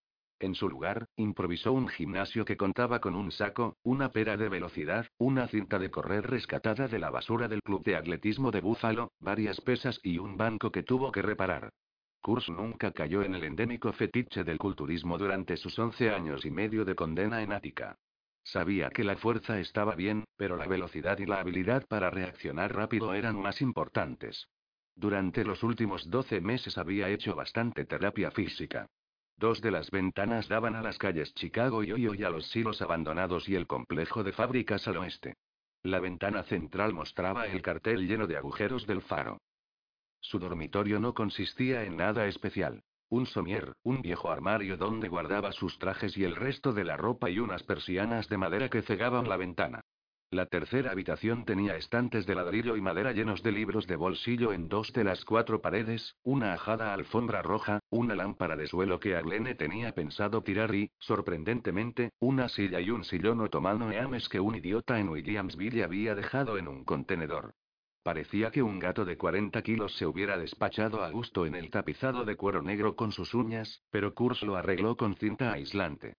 [0.43, 5.07] En su lugar, improvisó un gimnasio que contaba con un saco, una pera de velocidad,
[5.17, 9.61] una cinta de correr rescatada de la basura del club de atletismo de Búfalo, varias
[9.61, 11.71] pesas y un banco que tuvo que reparar.
[12.21, 16.85] Kurs nunca cayó en el endémico fetiche del culturismo durante sus once años y medio
[16.85, 17.97] de condena en Ática.
[18.43, 23.15] Sabía que la fuerza estaba bien, pero la velocidad y la habilidad para reaccionar rápido
[23.15, 24.49] eran más importantes.
[24.97, 28.89] Durante los últimos 12 meses había hecho bastante terapia física.
[29.37, 32.81] Dos de las ventanas daban a las calles Chicago y Oyo y a los silos
[32.83, 35.37] abandonados y el complejo de fábricas al oeste.
[35.83, 39.41] La ventana central mostraba el cartel lleno de agujeros del faro.
[40.21, 42.85] Su dormitorio no consistía en nada especial.
[43.09, 47.29] Un somier, un viejo armario donde guardaba sus trajes y el resto de la ropa
[47.29, 49.83] y unas persianas de madera que cegaban la ventana.
[50.33, 54.67] La tercera habitación tenía estantes de ladrillo y madera llenos de libros de bolsillo en
[54.67, 59.55] dos de las cuatro paredes, una ajada alfombra roja, una lámpara de suelo que Aglene
[59.55, 64.99] tenía pensado tirar y, sorprendentemente, una silla y un sillón otomano eames que un idiota
[64.99, 67.53] en Williamsville había dejado en un contenedor.
[68.03, 72.25] Parecía que un gato de 40 kilos se hubiera despachado a gusto en el tapizado
[72.25, 76.15] de cuero negro con sus uñas, pero Kurz lo arregló con cinta aislante.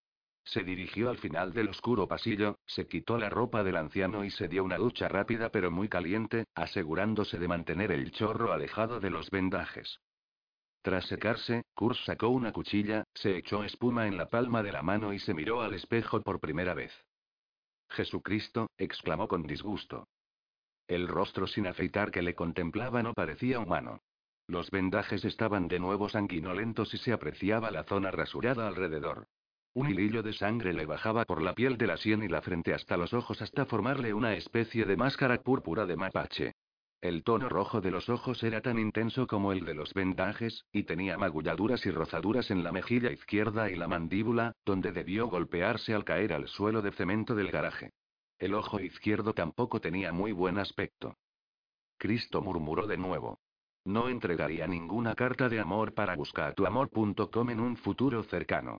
[0.45, 4.47] Se dirigió al final del oscuro pasillo, se quitó la ropa del anciano y se
[4.47, 9.29] dio una ducha rápida pero muy caliente, asegurándose de mantener el chorro alejado de los
[9.29, 9.99] vendajes.
[10.81, 15.13] Tras secarse, Kurz sacó una cuchilla, se echó espuma en la palma de la mano
[15.13, 16.91] y se miró al espejo por primera vez.
[17.89, 20.09] Jesucristo, exclamó con disgusto.
[20.87, 24.01] El rostro sin afeitar que le contemplaba no parecía humano.
[24.47, 29.27] Los vendajes estaban de nuevo sanguinolentos y se apreciaba la zona rasurada alrededor.
[29.75, 32.75] Un hilillo de sangre le bajaba por la piel de la sien y la frente
[32.75, 36.53] hasta los ojos hasta formarle una especie de máscara púrpura de mapache.
[37.01, 40.83] El tono rojo de los ojos era tan intenso como el de los vendajes, y
[40.83, 46.05] tenía magulladuras y rozaduras en la mejilla izquierda y la mandíbula, donde debió golpearse al
[46.05, 47.91] caer al suelo de cemento del garaje.
[48.37, 51.15] El ojo izquierdo tampoco tenía muy buen aspecto.
[51.97, 53.39] Cristo murmuró de nuevo.
[53.85, 58.77] No entregaría ninguna carta de amor para buscatuamor.com en un futuro cercano.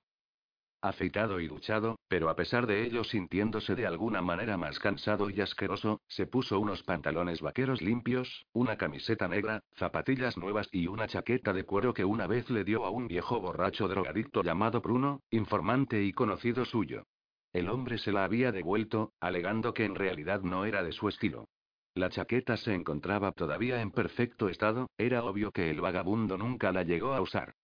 [0.85, 5.41] Afeitado y duchado, pero a pesar de ello sintiéndose de alguna manera más cansado y
[5.41, 11.55] asqueroso, se puso unos pantalones vaqueros limpios, una camiseta negra, zapatillas nuevas y una chaqueta
[11.55, 16.05] de cuero que una vez le dio a un viejo borracho drogadicto llamado Bruno, informante
[16.05, 17.07] y conocido suyo.
[17.55, 21.49] El hombre se la había devuelto, alegando que en realidad no era de su estilo.
[21.95, 26.83] La chaqueta se encontraba todavía en perfecto estado, era obvio que el vagabundo nunca la
[26.83, 27.55] llegó a usar.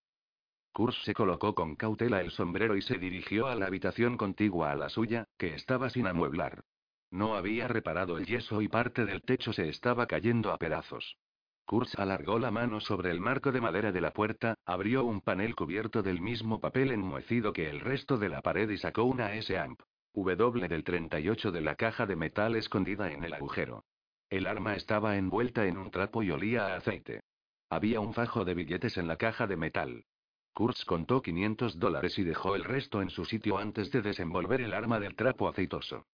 [0.73, 4.77] Kurz se colocó con cautela el sombrero y se dirigió a la habitación contigua a
[4.77, 6.65] la suya, que estaba sin amueblar.
[7.11, 11.17] No había reparado el yeso y parte del techo se estaba cayendo a pedazos.
[11.67, 15.55] Kurz alargó la mano sobre el marco de madera de la puerta, abrió un panel
[15.55, 19.81] cubierto del mismo papel enmohecido que el resto de la pared y sacó una S-Amp.
[20.15, 23.85] W del 38 de la caja de metal escondida en el agujero.
[24.29, 27.23] El arma estaba envuelta en un trapo y olía a aceite.
[27.69, 30.05] Había un fajo de billetes en la caja de metal.
[30.53, 34.75] Kurtz contó 500 dólares y dejó el resto en su sitio antes de desenvolver el
[34.75, 36.07] arma del trapo aceitoso.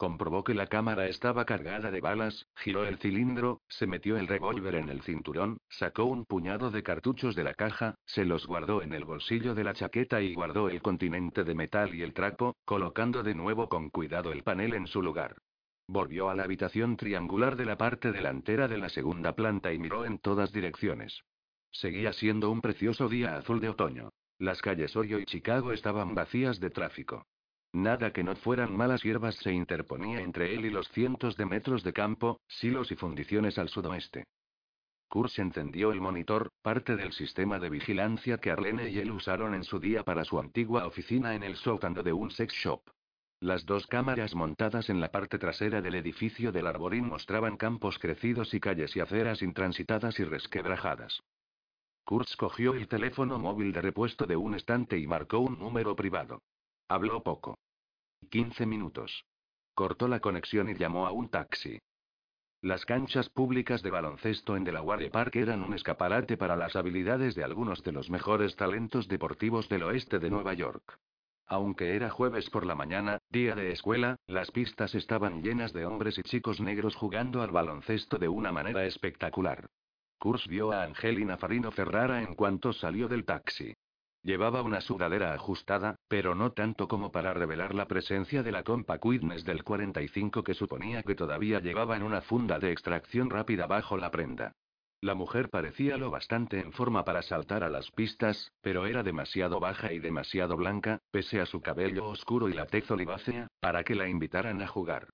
[0.00, 4.76] Comprobó que la cámara estaba cargada de balas, giró el cilindro, se metió el revólver
[4.76, 8.94] en el cinturón, sacó un puñado de cartuchos de la caja, se los guardó en
[8.94, 13.22] el bolsillo de la chaqueta y guardó el continente de metal y el trapo, colocando
[13.22, 15.36] de nuevo con cuidado el panel en su lugar.
[15.86, 20.06] Volvió a la habitación triangular de la parte delantera de la segunda planta y miró
[20.06, 21.24] en todas direcciones.
[21.72, 24.10] Seguía siendo un precioso día azul de otoño.
[24.38, 27.26] Las calles Orio y Chicago estaban vacías de tráfico.
[27.72, 31.84] Nada que no fueran malas hierbas se interponía entre él y los cientos de metros
[31.84, 34.24] de campo, silos y fundiciones al sudoeste.
[35.08, 39.64] Kurz encendió el monitor, parte del sistema de vigilancia que Arlene y él usaron en
[39.64, 42.82] su día para su antigua oficina en el sótano de un sex shop.
[43.40, 48.52] Las dos cámaras montadas en la parte trasera del edificio del Arborín mostraban campos crecidos
[48.54, 51.22] y calles y aceras intransitadas y resquebrajadas.
[52.10, 56.42] Kurz cogió el teléfono móvil de repuesto de un estante y marcó un número privado.
[56.88, 57.56] Habló poco.
[58.30, 59.26] 15 minutos.
[59.76, 61.78] Cortó la conexión y llamó a un taxi.
[62.62, 67.44] Las canchas públicas de baloncesto en Delaware Park eran un escaparate para las habilidades de
[67.44, 70.98] algunos de los mejores talentos deportivos del oeste de Nueva York.
[71.46, 76.18] Aunque era jueves por la mañana, día de escuela, las pistas estaban llenas de hombres
[76.18, 79.70] y chicos negros jugando al baloncesto de una manera espectacular.
[80.20, 83.72] Kurs vio a Angelina Farino Ferrara en cuanto salió del taxi.
[84.22, 88.98] Llevaba una sudadera ajustada, pero no tanto como para revelar la presencia de la compa
[88.98, 93.96] Quidness del 45 que suponía que todavía llevaba en una funda de extracción rápida bajo
[93.96, 94.52] la prenda.
[95.00, 99.58] La mujer parecía lo bastante en forma para saltar a las pistas, pero era demasiado
[99.58, 103.94] baja y demasiado blanca, pese a su cabello oscuro y la tez olivácea, para que
[103.94, 105.08] la invitaran a jugar.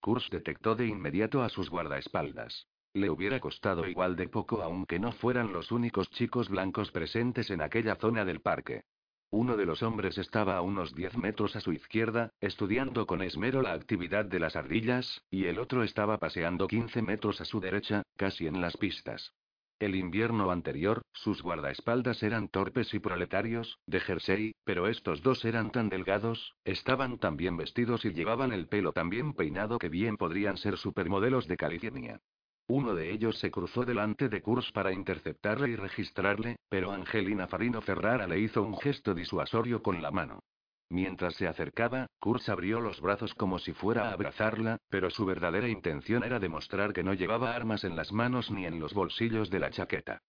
[0.00, 2.66] Kurs detectó de inmediato a sus guardaespaldas.
[2.96, 7.60] Le hubiera costado igual de poco aunque no fueran los únicos chicos blancos presentes en
[7.60, 8.84] aquella zona del parque.
[9.28, 13.60] Uno de los hombres estaba a unos 10 metros a su izquierda, estudiando con esmero
[13.60, 18.02] la actividad de las ardillas, y el otro estaba paseando 15 metros a su derecha,
[18.16, 19.34] casi en las pistas.
[19.78, 25.70] El invierno anterior, sus guardaespaldas eran torpes y proletarios, de jersey, pero estos dos eran
[25.70, 30.16] tan delgados, estaban tan bien vestidos y llevaban el pelo tan bien peinado que bien
[30.16, 32.22] podrían ser supermodelos de California.
[32.68, 37.80] Uno de ellos se cruzó delante de Kurs para interceptarle y registrarle, pero Angelina Farino
[37.80, 40.40] Ferrara le hizo un gesto disuasorio con la mano.
[40.88, 45.68] Mientras se acercaba, Kurs abrió los brazos como si fuera a abrazarla, pero su verdadera
[45.68, 49.58] intención era demostrar que no llevaba armas en las manos ni en los bolsillos de
[49.60, 50.22] la chaqueta.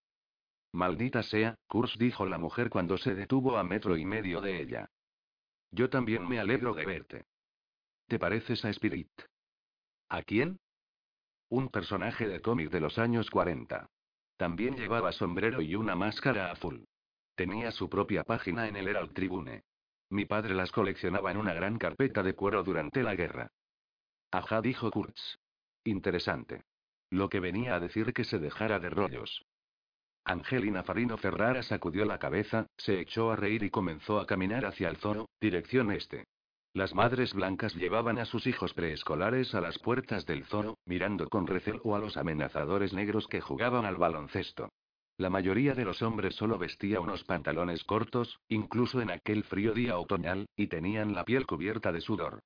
[0.74, 4.90] Maldita sea, Kurs dijo la mujer cuando se detuvo a metro y medio de ella.
[5.72, 7.26] Yo también me alegro de verte.
[8.08, 9.12] ¿Te pareces a Spirit?
[10.10, 10.60] ¿A quién?
[11.50, 13.90] Un personaje de cómic de los años 40.
[14.36, 16.86] También llevaba sombrero y una máscara azul.
[17.36, 19.64] Tenía su propia página en el Herald Tribune.
[20.10, 23.52] Mi padre las coleccionaba en una gran carpeta de cuero durante la guerra.
[24.32, 25.38] Ajá, dijo Kurtz.
[25.86, 26.64] Interesante.
[27.10, 29.46] Lo que venía a decir que se dejara de rollos.
[30.26, 34.90] Angelina Farino Ferrara sacudió la cabeza, se echó a reír y comenzó a caminar hacia
[34.90, 36.26] el zoo, dirección este.
[36.78, 41.48] Las madres blancas llevaban a sus hijos preescolares a las puertas del zoo, mirando con
[41.48, 44.70] recelo a los amenazadores negros que jugaban al baloncesto.
[45.18, 49.98] La mayoría de los hombres solo vestía unos pantalones cortos, incluso en aquel frío día
[49.98, 52.44] otoñal, y tenían la piel cubierta de sudor.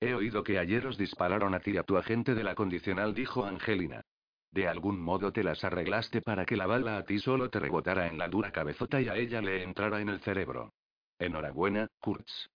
[0.00, 3.14] He oído que ayer os dispararon a ti y a tu agente de la condicional,
[3.14, 4.02] dijo Angelina.
[4.50, 8.08] De algún modo te las arreglaste para que la bala a ti solo te rebotara
[8.08, 10.72] en la dura cabezota y a ella le entrara en el cerebro.
[11.20, 12.48] Enhorabuena, Kurtz.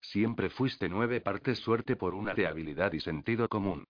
[0.00, 3.86] Siempre fuiste nueve partes suerte por una de habilidad y sentido común.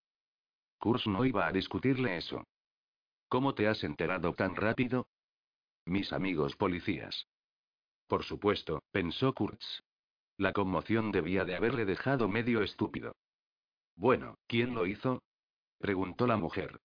[0.79, 2.45] Kurz no iba a discutirle eso.
[3.29, 5.07] ¿Cómo te has enterado tan rápido?
[5.85, 7.27] Mis amigos policías.
[8.07, 9.83] Por supuesto, pensó Kurtz.
[10.37, 13.15] La conmoción debía de haberle dejado medio estúpido.
[13.95, 15.23] Bueno, ¿quién lo hizo?
[15.79, 16.81] preguntó la mujer.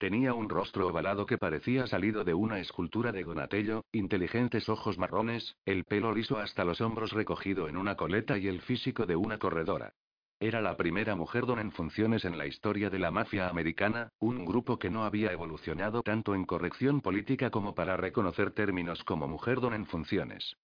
[0.00, 5.58] Tenía un rostro ovalado que parecía salido de una escultura de Donatello, inteligentes ojos marrones,
[5.66, 9.36] el pelo liso hasta los hombros recogido en una coleta y el físico de una
[9.36, 9.92] corredora.
[10.40, 14.46] Era la primera mujer don en funciones en la historia de la mafia americana, un
[14.46, 19.60] grupo que no había evolucionado tanto en corrección política como para reconocer términos como mujer
[19.60, 20.56] don en funciones.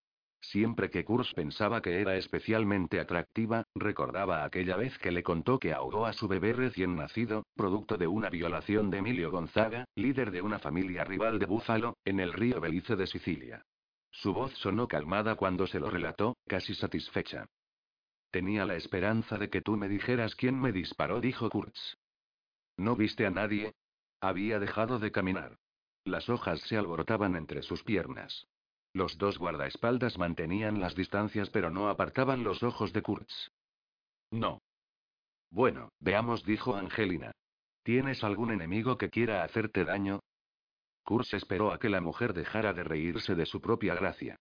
[0.51, 5.73] Siempre que Kurz pensaba que era especialmente atractiva, recordaba aquella vez que le contó que
[5.73, 10.43] ahogó a su bebé recién nacido, producto de una violación de Emilio Gonzaga, líder de
[10.43, 13.65] una familia rival de Búfalo, en el río Belice de Sicilia.
[14.13, 17.47] Su voz sonó calmada cuando se lo relató, casi satisfecha.
[18.31, 21.97] Tenía la esperanza de que tú me dijeras quién me disparó, dijo Kurtz.
[22.77, 23.75] ¿No viste a nadie?
[24.21, 25.59] Había dejado de caminar.
[26.05, 28.47] Las hojas se alborotaban entre sus piernas.
[28.97, 33.51] Los dos guardaespaldas mantenían las distancias pero no apartaban los ojos de Kurtz.
[34.31, 34.63] No.
[35.51, 37.33] Bueno, veamos, dijo Angelina.
[37.83, 40.21] ¿Tienes algún enemigo que quiera hacerte daño?
[41.05, 44.37] Kurtz esperó a que la mujer dejara de reírse de su propia gracia.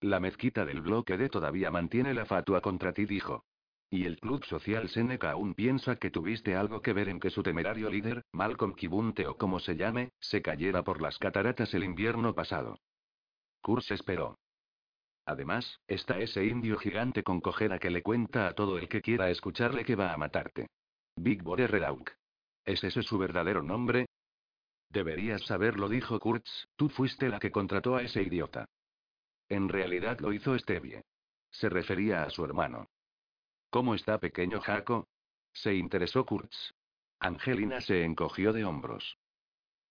[0.00, 3.44] La mezquita del bloque D todavía mantiene la fatua contra ti, dijo.
[3.90, 7.44] Y el Club Social Seneca aún piensa que tuviste algo que ver en que su
[7.44, 12.34] temerario líder, Malcolm Kibunte o como se llame, se cayera por las cataratas el invierno
[12.34, 12.80] pasado.
[13.60, 14.38] Kurz esperó.
[15.26, 19.28] Además, está ese indio gigante con cojera que le cuenta a todo el que quiera
[19.30, 20.68] escucharle que va a matarte.
[21.16, 22.10] Big Borererauk.
[22.64, 24.06] ¿Es ese su verdadero nombre?
[24.90, 28.66] Deberías saberlo, dijo Kurtz, tú fuiste la que contrató a ese idiota.
[29.48, 31.02] En realidad lo hizo Stevie.
[31.50, 32.86] Se refería a su hermano.
[33.70, 35.08] ¿Cómo está pequeño Jaco?
[35.52, 36.72] Se interesó Kurtz.
[37.20, 39.18] Angelina se encogió de hombros.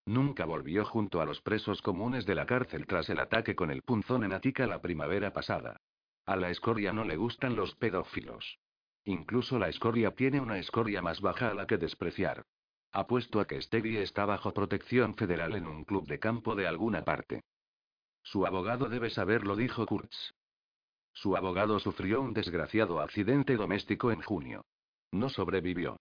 [0.07, 3.81] Nunca volvió junto a los presos comunes de la cárcel tras el ataque con el
[3.81, 5.81] punzón en Atica la primavera pasada.
[6.25, 8.57] A la escoria no le gustan los pedófilos.
[9.03, 12.45] Incluso la escoria tiene una escoria más baja a la que despreciar.
[12.93, 17.03] Apuesto a que Stevie está bajo protección federal en un club de campo de alguna
[17.03, 17.43] parte.
[18.23, 20.31] Su abogado debe saberlo, dijo Kurtz.
[21.11, 24.63] Su abogado sufrió un desgraciado accidente doméstico en junio.
[25.11, 25.97] No sobrevivió.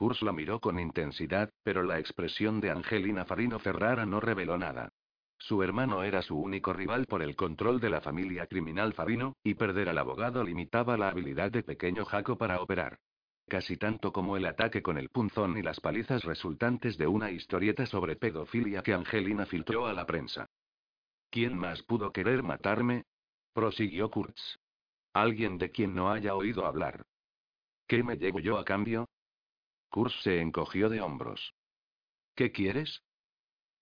[0.00, 4.88] Kurtz lo miró con intensidad, pero la expresión de Angelina Farino Ferrara no reveló nada.
[5.36, 9.52] Su hermano era su único rival por el control de la familia criminal Farino, y
[9.52, 12.98] perder al abogado limitaba la habilidad de pequeño Jaco para operar.
[13.46, 17.84] Casi tanto como el ataque con el punzón y las palizas resultantes de una historieta
[17.84, 20.46] sobre pedofilia que Angelina filtró a la prensa.
[21.28, 23.04] ¿Quién más pudo querer matarme?
[23.52, 24.56] prosiguió Kurtz.
[25.12, 27.04] Alguien de quien no haya oído hablar.
[27.86, 29.06] ¿Qué me llevo yo a cambio?
[29.90, 31.52] Kurtz se encogió de hombros.
[32.36, 33.02] ¿Qué quieres?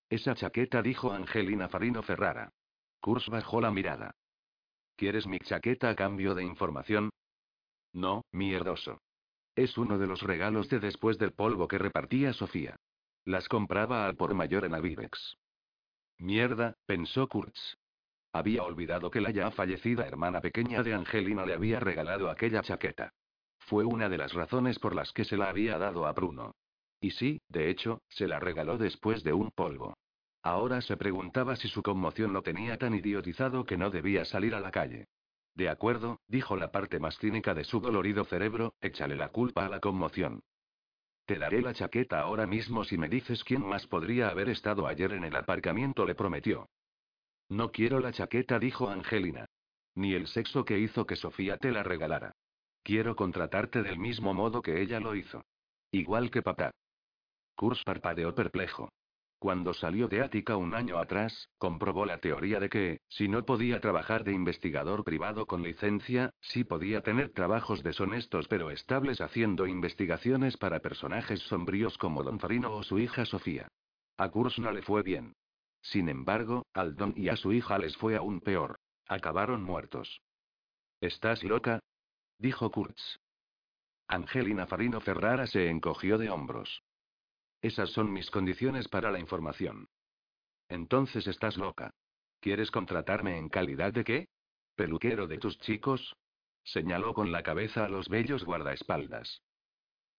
[0.08, 2.50] Esa chaqueta, dijo Angelina Farino Ferrara.
[3.00, 4.14] Kurtz bajó la mirada.
[4.96, 7.10] ¿Quieres mi chaqueta a cambio de información?
[7.92, 9.02] No, mierdoso.
[9.54, 12.76] Es uno de los regalos de después del polvo que repartía Sofía.
[13.24, 15.36] Las compraba al por mayor en Avivex.
[16.18, 17.76] Mierda, pensó Kurtz.
[18.32, 23.12] Había olvidado que la ya fallecida hermana pequeña de Angelina le había regalado aquella chaqueta.
[23.68, 26.54] Fue una de las razones por las que se la había dado a Bruno.
[27.02, 29.98] Y sí, de hecho, se la regaló después de un polvo.
[30.42, 34.60] Ahora se preguntaba si su conmoción lo tenía tan idiotizado que no debía salir a
[34.60, 35.04] la calle.
[35.54, 39.68] De acuerdo, dijo la parte más cínica de su dolorido cerebro, échale la culpa a
[39.68, 40.40] la conmoción.
[41.26, 45.12] Te daré la chaqueta ahora mismo si me dices quién más podría haber estado ayer
[45.12, 46.70] en el aparcamiento, le prometió.
[47.50, 49.44] No quiero la chaqueta, dijo Angelina.
[49.94, 52.32] Ni el sexo que hizo que Sofía te la regalara.
[52.82, 55.44] Quiero contratarte del mismo modo que ella lo hizo.
[55.90, 56.70] Igual que papá.
[57.54, 58.90] Kurs parpadeó perplejo.
[59.38, 63.80] Cuando salió de Ática un año atrás, comprobó la teoría de que, si no podía
[63.80, 70.56] trabajar de investigador privado con licencia, sí podía tener trabajos deshonestos pero estables haciendo investigaciones
[70.56, 73.68] para personajes sombríos como Don Farino o su hija Sofía.
[74.16, 75.34] A Kurz no le fue bien.
[75.82, 78.80] Sin embargo, al Don y a su hija les fue aún peor.
[79.06, 80.20] Acabaron muertos.
[81.00, 81.78] ¿Estás loca?
[82.38, 83.20] Dijo Kurtz.
[84.06, 86.82] Angelina Farino Ferrara se encogió de hombros.
[87.60, 89.88] Esas son mis condiciones para la información.
[90.68, 91.92] Entonces estás loca.
[92.40, 94.28] ¿Quieres contratarme en calidad de qué?
[94.76, 96.16] ¿Peluquero de tus chicos?
[96.64, 99.42] Señaló con la cabeza a los bellos guardaespaldas.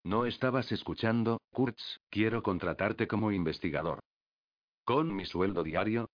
[0.03, 3.99] No estabas escuchando, Kurtz, quiero contratarte como investigador.
[4.84, 6.09] ¿Con mi sueldo diario?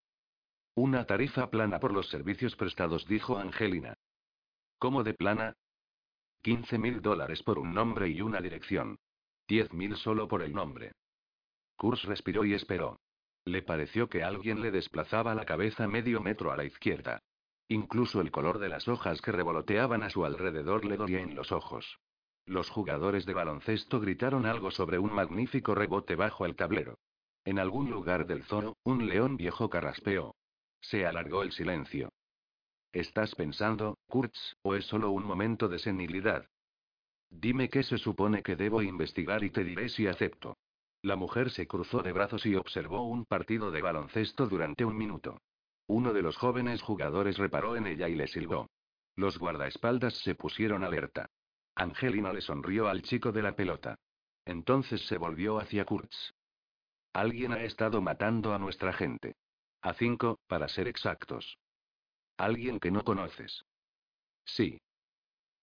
[0.76, 3.96] Una tarifa plana por los servicios prestados, dijo Angelina.
[4.78, 5.56] ¿Cómo de plana?
[6.46, 9.00] 15 mil dólares por un nombre y una dirección.
[9.48, 10.92] 10 mil solo por el nombre.
[11.76, 13.00] Kurs respiró y esperó.
[13.46, 17.18] Le pareció que alguien le desplazaba la cabeza medio metro a la izquierda.
[17.68, 21.52] Incluso el color de las hojas que revoloteaban a su alrededor le dolía en los
[21.52, 21.98] ojos.
[22.46, 27.00] Los jugadores de baloncesto gritaron algo sobre un magnífico rebote bajo el tablero.
[27.44, 30.36] En algún lugar del zoro, un león viejo carraspeó.
[30.80, 32.12] Se alargó el silencio.
[32.96, 36.48] ¿Estás pensando, Kurtz, o es solo un momento de senilidad?
[37.30, 40.56] Dime qué se supone que debo investigar y te diré si acepto.
[41.02, 45.42] La mujer se cruzó de brazos y observó un partido de baloncesto durante un minuto.
[45.88, 48.70] Uno de los jóvenes jugadores reparó en ella y le silbó.
[49.18, 51.30] Los guardaespaldas se pusieron alerta.
[51.76, 54.00] Angelina le sonrió al chico de la pelota.
[54.46, 56.32] Entonces se volvió hacia Kurtz.
[57.12, 59.36] Alguien ha estado matando a nuestra gente.
[59.82, 61.58] A cinco, para ser exactos.
[62.38, 63.66] Alguien que no conoces.
[64.46, 64.80] Sí.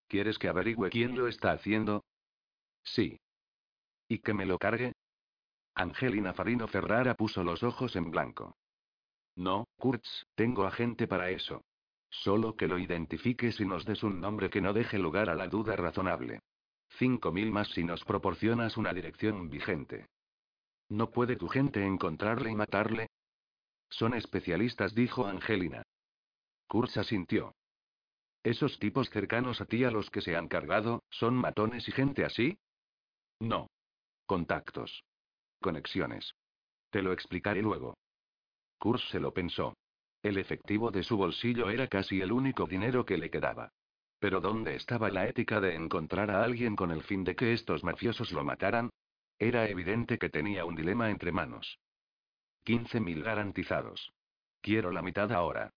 [0.09, 2.05] ¿Quieres que averigüe quién lo está haciendo?
[2.85, 3.19] Sí.
[4.09, 4.93] ¿Y que me lo cargue?
[5.75, 8.57] Angelina Farino Ferrara puso los ojos en blanco.
[9.37, 11.65] No, Kurtz, tengo agente para eso.
[12.11, 15.49] Solo que lo identifiques y nos des un nombre que no deje lugar a la
[15.49, 16.41] duda razonable.
[16.99, 20.07] Cinco mil más si nos proporcionas una dirección vigente.
[20.91, 23.09] ¿No puede tu gente encontrarle y matarle?
[23.89, 25.83] Son especialistas, dijo Angelina.
[26.73, 27.55] Kurtz asintió.
[28.43, 32.25] ¿Esos tipos cercanos a ti a los que se han cargado, son matones y gente
[32.25, 32.57] así?
[33.41, 33.69] No.
[34.25, 35.05] Contactos.
[35.61, 36.33] Conexiones.
[36.89, 37.99] Te lo explicaré luego.
[38.79, 39.75] Kurz se lo pensó.
[40.23, 43.69] El efectivo de su bolsillo era casi el único dinero que le quedaba.
[44.19, 47.85] Pero ¿dónde estaba la ética de encontrar a alguien con el fin de que estos
[47.85, 48.89] mafiosos lo mataran?
[49.39, 51.79] Era evidente que tenía un dilema entre manos.
[52.65, 54.15] 15.000 garantizados.
[54.63, 55.71] Quiero la mitad ahora.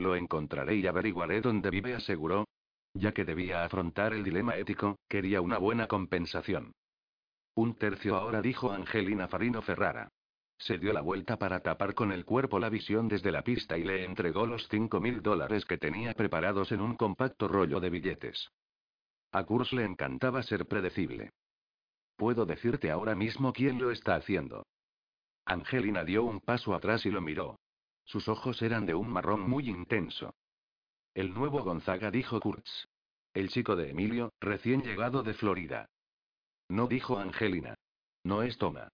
[0.00, 2.46] Lo encontraré y averiguaré dónde vive, aseguró.
[2.94, 6.72] Ya que debía afrontar el dilema ético, quería una buena compensación.
[7.54, 10.08] Un tercio ahora, dijo Angelina Farino Ferrara.
[10.56, 13.84] Se dio la vuelta para tapar con el cuerpo la visión desde la pista y
[13.84, 18.48] le entregó los cinco mil dólares que tenía preparados en un compacto rollo de billetes.
[19.32, 21.28] A Kurs le encantaba ser predecible.
[22.16, 24.64] Puedo decirte ahora mismo quién lo está haciendo.
[25.44, 27.58] Angelina dio un paso atrás y lo miró.
[28.10, 30.34] Sus ojos eran de un marrón muy intenso.
[31.14, 32.88] El nuevo Gonzaga dijo Kurtz.
[33.34, 35.86] El chico de Emilio, recién llegado de Florida.
[36.68, 37.76] No dijo Angelina.
[38.24, 38.88] No es Toma.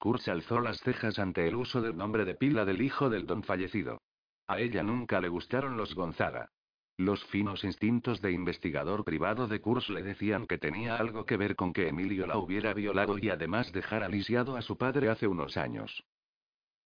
[0.00, 3.44] Kurtz alzó las cejas ante el uso del nombre de pila del hijo del don
[3.44, 4.02] fallecido.
[4.48, 6.50] A ella nunca le gustaron los Gonzaga.
[6.96, 11.54] Los finos instintos de investigador privado de Kurtz le decían que tenía algo que ver
[11.54, 15.56] con que Emilio la hubiera violado y además dejara lisiado a su padre hace unos
[15.56, 16.02] años.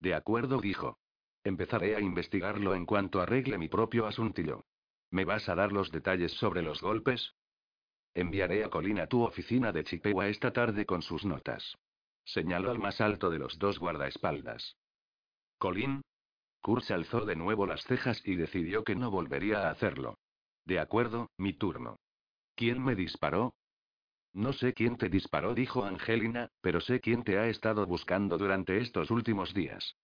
[0.00, 0.98] De acuerdo, dijo.
[1.42, 4.64] Empezaré a investigarlo en cuanto arregle mi propio asuntillo.
[5.10, 7.34] ¿Me vas a dar los detalles sobre los golpes?
[8.14, 11.76] Enviaré a Colin a tu oficina de Chippewa esta tarde con sus notas.
[12.24, 14.76] Señaló al más alto de los dos guardaespaldas.
[15.58, 16.02] ¿Colin?
[16.60, 20.18] Kurt alzó de nuevo las cejas y decidió que no volvería a hacerlo.
[20.66, 21.96] De acuerdo, mi turno.
[22.54, 23.54] ¿Quién me disparó?
[24.32, 28.78] No sé quién te disparó, dijo Angelina, pero sé quién te ha estado buscando durante
[28.78, 29.96] estos últimos días.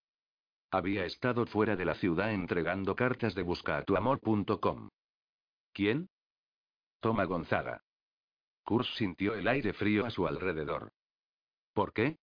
[0.76, 4.90] Había estado fuera de la ciudad entregando cartas de buscaatuamor.com.
[5.72, 6.10] ¿Quién?
[7.00, 7.80] Toma Gonzaga.
[8.62, 10.92] Kurs sintió el aire frío a su alrededor.
[11.72, 12.18] ¿Por qué?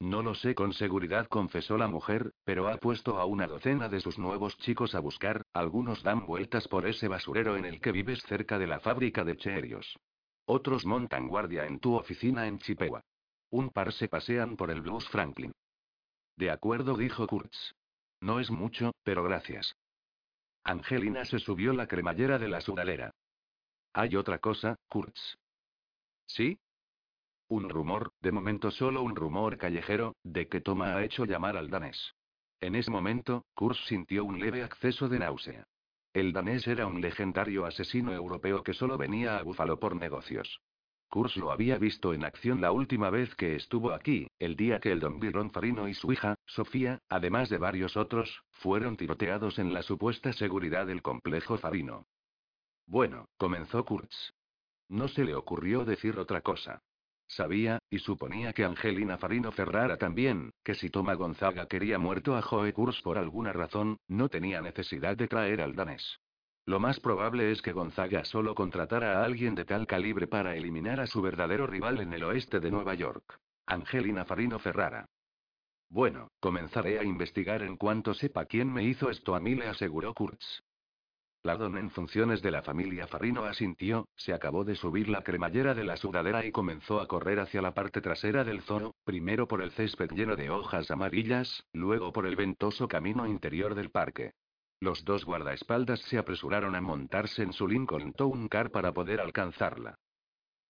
[0.00, 4.00] No lo sé con seguridad, confesó la mujer, pero ha puesto a una docena de
[4.00, 8.22] sus nuevos chicos a buscar, algunos dan vueltas por ese basurero en el que vives
[8.22, 9.94] cerca de la fábrica de Cheerios.
[10.46, 13.02] Otros montan guardia en tu oficina en Chippewa.
[13.50, 15.52] Un par se pasean por el Blues Franklin.
[16.38, 17.74] De acuerdo, dijo Kurtz.
[18.20, 19.74] No es mucho, pero gracias.
[20.62, 23.10] Angelina se subió la cremallera de la sudalera.
[23.92, 25.36] Hay otra cosa, Kurtz.
[26.26, 26.60] ¿Sí?
[27.48, 31.70] Un rumor, de momento solo un rumor callejero, de que Toma ha hecho llamar al
[31.70, 32.14] danés.
[32.60, 35.66] En ese momento, Kurz sintió un leve acceso de náusea.
[36.12, 40.60] El danés era un legendario asesino europeo que solo venía a Búfalo por negocios.
[41.08, 44.92] Kurz lo había visto en acción la última vez que estuvo aquí, el día que
[44.92, 49.72] el don Byron Farino y su hija, Sofía, además de varios otros, fueron tiroteados en
[49.72, 52.06] la supuesta seguridad del complejo Farino.
[52.86, 54.34] Bueno, comenzó Kurtz.
[54.88, 56.82] No se le ocurrió decir otra cosa.
[57.26, 62.42] Sabía, y suponía que Angelina Farino Ferrara también, que si Toma Gonzaga quería muerto a
[62.42, 66.20] Joe Kurz por alguna razón, no tenía necesidad de traer al danés.
[66.68, 71.00] Lo más probable es que Gonzaga solo contratara a alguien de tal calibre para eliminar
[71.00, 73.40] a su verdadero rival en el oeste de Nueva York.
[73.64, 75.06] Angelina Farino Ferrara.
[75.88, 80.12] Bueno, comenzaré a investigar en cuanto sepa quién me hizo esto a mí, le aseguró
[80.12, 80.62] Kurtz.
[81.42, 85.72] La don en funciones de la familia Farino asintió, se acabó de subir la cremallera
[85.72, 89.62] de la sudadera y comenzó a correr hacia la parte trasera del zoo, primero por
[89.62, 94.34] el césped lleno de hojas amarillas, luego por el ventoso camino interior del parque.
[94.80, 99.96] Los dos guardaespaldas se apresuraron a montarse en su Lincoln Town Car para poder alcanzarla.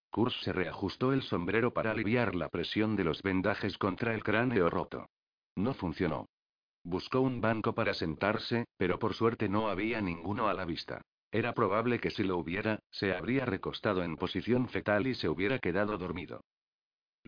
[0.09, 4.69] Kurz se reajustó el sombrero para aliviar la presión de los vendajes contra el cráneo
[4.69, 5.07] roto.
[5.55, 6.27] No funcionó.
[6.83, 11.01] Buscó un banco para sentarse, pero por suerte no había ninguno a la vista.
[11.31, 15.59] Era probable que si lo hubiera, se habría recostado en posición fetal y se hubiera
[15.59, 16.41] quedado dormido.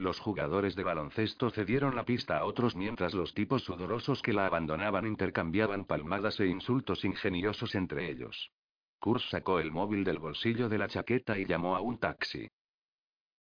[0.02, 4.47] Los jugadores de baloncesto cedieron la pista a otros mientras los tipos sudorosos que la
[4.47, 8.49] abandonaban intercambiaban palmadas e insultos ingeniosos entre ellos.
[8.99, 12.47] Kurs sacó el móvil del bolsillo de la chaqueta y llamó a un taxi.